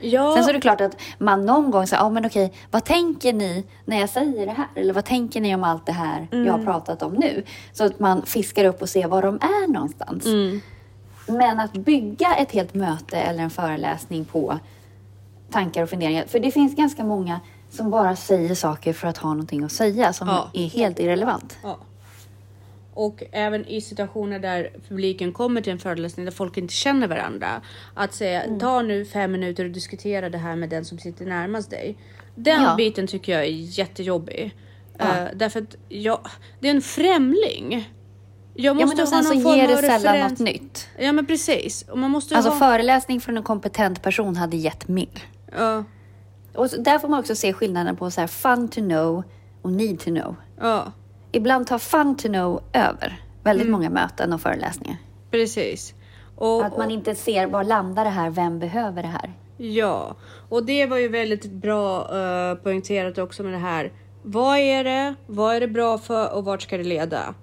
Ja, 0.00 0.34
Sen 0.34 0.44
så 0.44 0.50
är 0.50 0.54
det 0.54 0.60
klart 0.60 0.80
att 0.80 0.96
man 1.18 1.46
någon 1.46 1.70
gång 1.70 1.86
säger, 1.86 2.02
ja 2.02 2.10
men 2.10 2.26
okej, 2.26 2.52
vad 2.70 2.84
tänker 2.84 3.32
ni 3.32 3.64
när 3.84 4.00
jag 4.00 4.08
säger 4.10 4.46
det 4.46 4.52
här? 4.52 4.66
Eller 4.74 4.94
vad 4.94 5.04
tänker 5.04 5.40
ni 5.40 5.54
om 5.54 5.64
allt 5.64 5.86
det 5.86 5.92
här 5.92 6.26
jag 6.30 6.52
har 6.52 6.64
pratat 6.64 7.02
om 7.02 7.12
nu? 7.14 7.42
Så 7.72 7.84
att 7.84 8.00
man 8.00 8.22
fiskar 8.26 8.64
upp 8.64 8.82
och 8.82 8.88
ser 8.88 9.08
var 9.08 9.22
de 9.22 9.34
är 9.36 9.68
någonstans. 9.72 10.24
Men 11.28 11.60
att 11.60 11.72
bygga 11.72 12.34
ett 12.34 12.52
helt 12.52 12.74
möte 12.74 13.16
eller 13.16 13.42
en 13.42 13.50
föreläsning 13.50 14.24
på 14.24 14.58
tankar 15.50 15.82
och 15.82 15.90
funderingar. 15.90 16.24
För 16.26 16.38
det 16.40 16.50
finns 16.50 16.74
ganska 16.76 17.04
många 17.04 17.40
som 17.70 17.90
bara 17.90 18.16
säger 18.16 18.54
saker 18.54 18.92
för 18.92 19.08
att 19.08 19.16
ha 19.18 19.30
någonting 19.30 19.64
att 19.64 19.72
säga 19.72 20.12
som 20.12 20.28
Ja. 20.28 20.50
är 20.54 20.66
helt 20.68 20.98
irrelevant. 20.98 21.58
Ja. 21.62 21.78
Och 22.94 23.22
även 23.32 23.66
i 23.66 23.80
situationer 23.80 24.38
där 24.38 24.70
publiken 24.88 25.32
kommer 25.32 25.60
till 25.60 25.72
en 25.72 25.78
föreläsning 25.78 26.24
där 26.26 26.32
folk 26.32 26.56
inte 26.56 26.74
känner 26.74 27.08
varandra. 27.08 27.48
Att 27.94 28.14
säga 28.14 28.42
Mm. 28.42 28.60
ta 28.60 28.82
nu 28.82 29.04
fem 29.04 29.32
minuter 29.32 29.64
och 29.64 29.70
diskutera 29.70 30.30
det 30.30 30.38
här 30.38 30.56
med 30.56 30.68
den 30.70 30.84
som 30.84 30.98
sitter 30.98 31.26
närmast 31.26 31.70
dig. 31.70 31.96
Den 32.34 32.62
Ja. 32.62 32.74
biten 32.76 33.06
tycker 33.06 33.32
jag 33.32 33.42
är 33.42 33.50
jättejobbig. 33.78 34.54
Ja. 34.98 35.04
Eh, 35.04 35.28
därför 35.34 35.60
att 35.62 35.76
jag, 35.88 36.20
det 36.60 36.68
är 36.68 36.74
en 36.74 36.82
främling. 36.82 37.90
Jag 38.54 38.80
Ja, 38.80 38.86
måste 38.86 38.96
men 38.96 39.02
och 39.06 39.12
ha 39.12 39.22
sen 39.22 39.32
någon 39.34 39.42
så 39.42 39.48
form 39.48 39.58
ger 39.58 39.68
det 39.68 39.76
sällan 39.76 40.14
referens. 40.14 40.30
något 40.30 40.38
nytt. 40.48 40.88
Ja 40.98 41.12
men 41.12 41.26
precis. 41.26 41.82
Och 41.88 41.98
man 41.98 42.10
måste 42.10 42.36
Alltså 42.36 42.50
ha... 42.50 42.58
föreläsning 42.58 43.20
från 43.20 43.36
en 43.36 43.42
kompetent 43.42 44.02
person 44.02 44.36
hade 44.36 44.56
gett 44.56 44.88
mer. 44.88 45.08
Ja, 45.56 45.84
Och 46.54 46.70
så, 46.70 46.76
där 46.76 46.98
får 46.98 47.08
man 47.08 47.20
också 47.20 47.34
se 47.34 47.52
skillnaden 47.52 47.96
på 47.96 48.10
så 48.10 48.20
här 48.20 48.28
fun 48.28 48.68
to 48.68 48.80
know 48.80 49.22
och 49.62 49.72
need 49.72 50.00
to 50.00 50.10
know. 50.10 50.36
ja, 50.60 50.92
Ibland 51.32 51.66
tar 51.66 51.78
fun 51.78 52.16
to 52.16 52.28
know 52.28 52.62
över 52.72 53.20
väldigt 53.42 53.68
många 53.68 53.90
möten 53.90 54.32
och 54.32 54.40
föreläsningar. 54.40 54.96
precis. 55.30 55.94
Och, 56.36 56.64
Att 56.64 56.78
man 56.78 56.90
inte 56.90 57.14
ser 57.14 57.46
var 57.46 57.64
landar 57.64 58.04
det 58.04 58.10
här, 58.10 58.30
vem 58.30 58.58
behöver 58.58 59.02
det 59.02 59.08
här? 59.08 59.32
Ja, 59.56 60.16
och 60.48 60.64
det 60.64 60.86
var 60.86 60.96
ju 60.96 61.08
väldigt 61.08 61.52
bra 61.52 62.00
uh, 62.00 62.54
poängterat 62.54 63.18
också 63.18 63.42
med 63.42 63.52
det 63.52 63.58
här. 63.58 63.92
Vad 64.22 64.58
är 64.58 64.84
det? 64.84 65.14
Vad 65.26 65.56
är 65.56 65.60
det 65.60 65.68
bra 65.68 65.98
för 65.98 66.34
och 66.34 66.44
vart 66.44 66.62
ska 66.62 66.76
det 66.76 66.84
leda? 66.84 67.34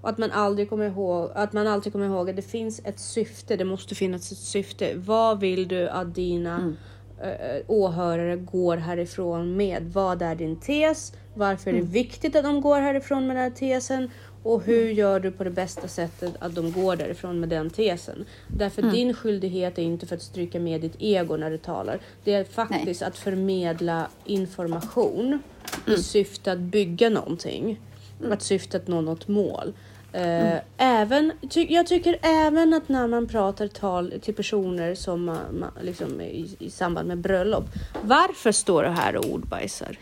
Och 0.00 0.08
att 0.08 0.18
man 0.18 0.30
aldrig 0.30 0.68
kommer 0.70 0.86
ihåg 0.86 1.30
att 1.34 1.52
man 1.52 1.66
alltid 1.66 1.92
kommer 1.92 2.06
ihåg 2.06 2.30
att 2.30 2.36
det 2.36 2.42
finns 2.42 2.80
ett 2.84 2.98
syfte. 3.00 3.56
Det 3.56 3.64
måste 3.64 3.94
finnas 3.94 4.32
ett 4.32 4.38
syfte. 4.38 4.92
Vad 4.96 5.40
vill 5.40 5.68
du 5.68 5.88
att 5.88 6.14
dina 6.14 6.76
eh, 7.22 7.62
åhörare 7.66 8.36
går 8.36 8.76
härifrån 8.76 9.56
med? 9.56 9.92
Vad 9.92 10.22
är 10.22 10.34
din 10.34 10.56
tes? 10.56 11.12
Varför 11.34 11.70
är 11.70 11.74
det 11.74 11.80
viktigt 11.80 12.36
att 12.36 12.44
de 12.44 12.60
går 12.60 12.80
härifrån 12.80 13.26
med 13.26 13.36
den 13.36 13.42
här 13.42 13.50
tesen? 13.50 14.10
Och 14.42 14.62
hur 14.62 14.90
gör 14.90 15.20
du 15.20 15.30
på 15.30 15.44
det 15.44 15.50
bästa 15.50 15.88
sättet 15.88 16.32
att 16.38 16.54
de 16.54 16.72
går 16.72 16.96
därifrån 16.96 17.40
med 17.40 17.48
den 17.48 17.70
tesen? 17.70 18.24
Därför 18.48 18.82
din 18.82 19.14
skyldighet 19.14 19.78
är 19.78 19.82
inte 19.82 20.06
för 20.06 20.16
att 20.16 20.22
stryka 20.22 20.60
med 20.60 20.80
ditt 20.80 20.96
ego 20.98 21.36
när 21.36 21.50
du 21.50 21.58
talar. 21.58 22.00
Det 22.24 22.34
är 22.34 22.44
faktiskt 22.44 23.02
att 23.02 23.18
förmedla 23.18 24.08
information 24.24 25.38
i 25.86 25.96
syfte 25.96 26.52
att 26.52 26.58
bygga 26.58 27.10
någonting. 27.10 27.80
Att 28.30 28.42
syfta 28.42 28.76
att 28.76 28.88
nå 28.88 29.00
något 29.00 29.28
mål. 29.28 29.72
Eh, 30.12 30.58
även, 30.76 31.32
ty, 31.50 31.66
jag 31.70 31.86
tycker 31.86 32.18
även 32.22 32.74
att 32.74 32.88
när 32.88 33.06
man 33.06 33.28
pratar 33.28 33.68
tal 33.68 34.14
till 34.22 34.34
personer 34.34 34.94
som 34.94 35.24
man, 35.24 35.38
man, 35.52 35.70
liksom, 35.82 36.20
i, 36.20 36.56
i 36.58 36.70
samband 36.70 37.08
med 37.08 37.18
bröllop. 37.18 37.64
Varför 38.02 38.52
står 38.52 38.82
du 38.82 38.88
här 38.88 39.16
och 39.16 39.24
ordbajsar? 39.24 39.98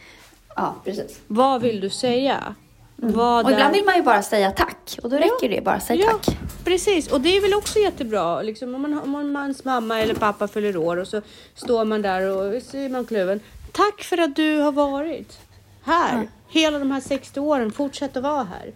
Ja, 0.56 0.74
precis. 0.84 1.20
Vad 1.26 1.62
vill 1.62 1.80
du 1.80 1.90
säga? 1.90 2.54
Vad 2.96 3.44
Och 3.44 3.52
ibland 3.52 3.74
vill 3.74 3.84
man 3.84 3.96
ju 3.96 4.02
bara 4.02 4.22
säga 4.22 4.50
tack 4.50 4.98
och 5.02 5.10
då 5.10 5.16
räcker 5.16 5.48
det 5.48 5.64
bara 5.64 5.80
säga 5.80 6.04
ja, 6.04 6.18
tack. 6.24 6.38
Precis, 6.64 7.12
och 7.12 7.20
det 7.20 7.36
är 7.36 7.40
väl 7.40 7.54
också 7.54 7.78
jättebra. 7.78 8.42
Liksom, 8.42 8.74
om, 8.74 8.82
man, 8.82 8.98
om 8.98 9.32
mans 9.32 9.64
mamma 9.64 10.00
eller 10.00 10.14
pappa 10.14 10.48
fyller 10.48 10.76
år 10.76 10.96
och 10.96 11.08
så 11.08 11.22
står 11.54 11.84
man 11.84 12.02
där 12.02 12.22
och 12.22 12.54
är 12.54 12.88
man 12.88 13.04
kluven. 13.06 13.40
Tack 13.72 14.02
för 14.02 14.18
att 14.18 14.36
du 14.36 14.58
har 14.58 14.72
varit 14.72 15.38
här 15.82 16.28
hela 16.48 16.78
de 16.78 16.90
här 16.90 17.00
60 17.00 17.40
åren. 17.40 17.72
Fortsätt 17.72 18.16
att 18.16 18.22
vara 18.22 18.44
här. 18.44 18.72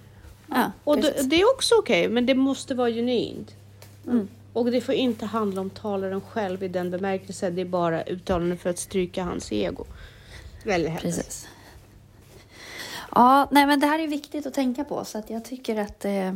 Ja, 0.54 0.72
Och 0.84 0.96
det, 0.96 1.30
det 1.30 1.40
är 1.40 1.54
också 1.54 1.74
okej, 1.78 2.08
men 2.08 2.26
det 2.26 2.34
måste 2.34 2.74
vara 2.74 2.90
genuint. 2.90 3.50
Och 4.52 4.70
det 4.70 4.80
får 4.80 4.94
inte 4.94 5.26
handla 5.26 5.60
om 5.60 5.70
talaren 5.70 6.20
själv 6.20 6.62
i 6.62 6.68
den 6.68 6.90
bemärkelsen. 6.90 7.54
Det 7.54 7.60
är 7.60 7.64
bara 7.66 8.02
uttalanden 8.02 8.58
för 8.58 8.70
att 8.70 8.78
stryka 8.78 9.24
hans 9.24 9.52
ego. 9.52 9.84
Väldigt 10.64 10.90
hemskt. 10.90 11.02
Precis. 11.04 11.48
Ja, 13.14 13.48
nej 13.50 13.66
men 13.66 13.80
det 13.80 13.86
här 13.86 13.98
är 13.98 14.06
viktigt 14.08 14.46
att 14.46 14.54
tänka 14.54 14.84
på 14.84 15.04
så 15.04 15.18
att 15.18 15.30
jag 15.30 15.44
tycker 15.44 15.76
att 15.80 16.04
eh, 16.04 16.34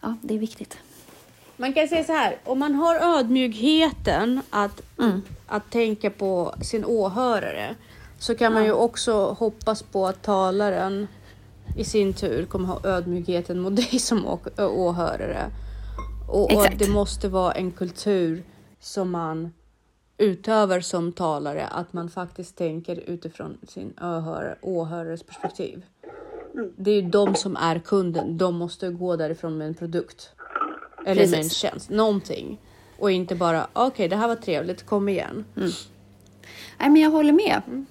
ja, 0.00 0.16
det 0.22 0.34
är 0.34 0.38
viktigt. 0.38 0.78
Man 1.56 1.72
kan 1.72 1.88
säga 1.88 2.04
så 2.04 2.12
här, 2.12 2.36
om 2.44 2.58
man 2.58 2.74
har 2.74 3.18
ödmjukheten 3.18 4.40
att, 4.50 4.82
Mm. 4.98 5.22
att 5.46 5.70
tänka 5.70 6.10
på 6.10 6.54
sin 6.62 6.84
åhörare 6.84 7.74
så 8.18 8.34
kan 8.34 8.52
man 8.52 8.64
ju 8.64 8.72
också 8.72 9.36
hoppas 9.38 9.82
på 9.82 10.06
att 10.06 10.22
talaren 10.22 11.08
i 11.76 11.84
sin 11.84 12.12
tur 12.12 12.46
kommer 12.46 12.66
ha 12.66 12.80
ödmjukheten 12.84 13.60
mot 13.60 13.76
dig 13.76 13.98
som 13.98 14.38
åhörare. 14.58 15.50
Och, 16.28 16.52
och 16.52 16.66
det 16.78 16.88
måste 16.88 17.28
vara 17.28 17.52
en 17.52 17.70
kultur 17.70 18.42
som 18.80 19.10
man 19.10 19.52
utövar 20.18 20.80
som 20.80 21.12
talare, 21.12 21.66
att 21.66 21.92
man 21.92 22.08
faktiskt 22.08 22.56
tänker 22.56 22.96
utifrån 22.96 23.58
sin 23.68 23.94
åhörare, 24.00 24.56
åhörares 24.60 25.22
perspektiv. 25.22 25.84
Det 26.76 26.90
är 26.90 27.02
ju 27.02 27.08
de 27.08 27.34
som 27.34 27.56
är 27.56 27.78
kunden, 27.78 28.38
de 28.38 28.54
måste 28.54 28.88
gå 28.88 29.16
därifrån 29.16 29.58
med 29.58 29.66
en 29.66 29.74
produkt. 29.74 30.30
Eller 31.06 31.14
med 31.14 31.24
en 31.24 31.42
Precis. 31.42 31.52
tjänst, 31.52 31.90
någonting. 31.90 32.60
Och 32.98 33.10
inte 33.10 33.34
bara, 33.34 33.66
okej 33.72 34.08
det 34.08 34.16
här 34.16 34.28
var 34.28 34.36
trevligt, 34.36 34.86
kom 34.86 35.08
igen. 35.08 35.44
Nej, 36.78 36.90
men 36.90 36.96
jag 36.96 37.10
håller 37.10 37.32
med. 37.32 37.84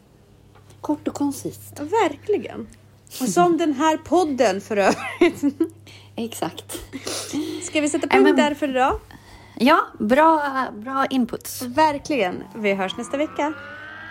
Kort 0.82 1.08
och 1.08 1.14
koncist. 1.14 1.80
Verkligen. 1.80 2.68
Och 3.22 3.30
som 3.30 3.58
den 3.58 3.74
här 3.74 3.98
podden 3.98 4.62
för 4.62 4.78
övrigt. 4.78 5.44
Exakt. 6.16 6.80
Ska 7.64 7.82
vi 7.82 7.90
sätta 7.90 8.08
punkt 8.08 8.24
men- 8.24 8.36
där 8.36 8.54
för 8.54 8.70
idag? 8.70 9.00
Ja, 9.56 9.88
bra, 10.00 10.66
bra 10.74 11.06
inputs. 11.10 11.62
Verkligen. 11.62 12.44
Vi 12.56 12.74
hörs 12.74 12.98
nästa 12.98 13.18
vecka. 13.18 13.54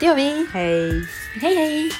Det 0.01 0.07
gör 0.07 0.15
vi. 0.17 0.47
Hej! 0.53 1.03
Hej, 1.41 1.57
hej! 1.57 1.91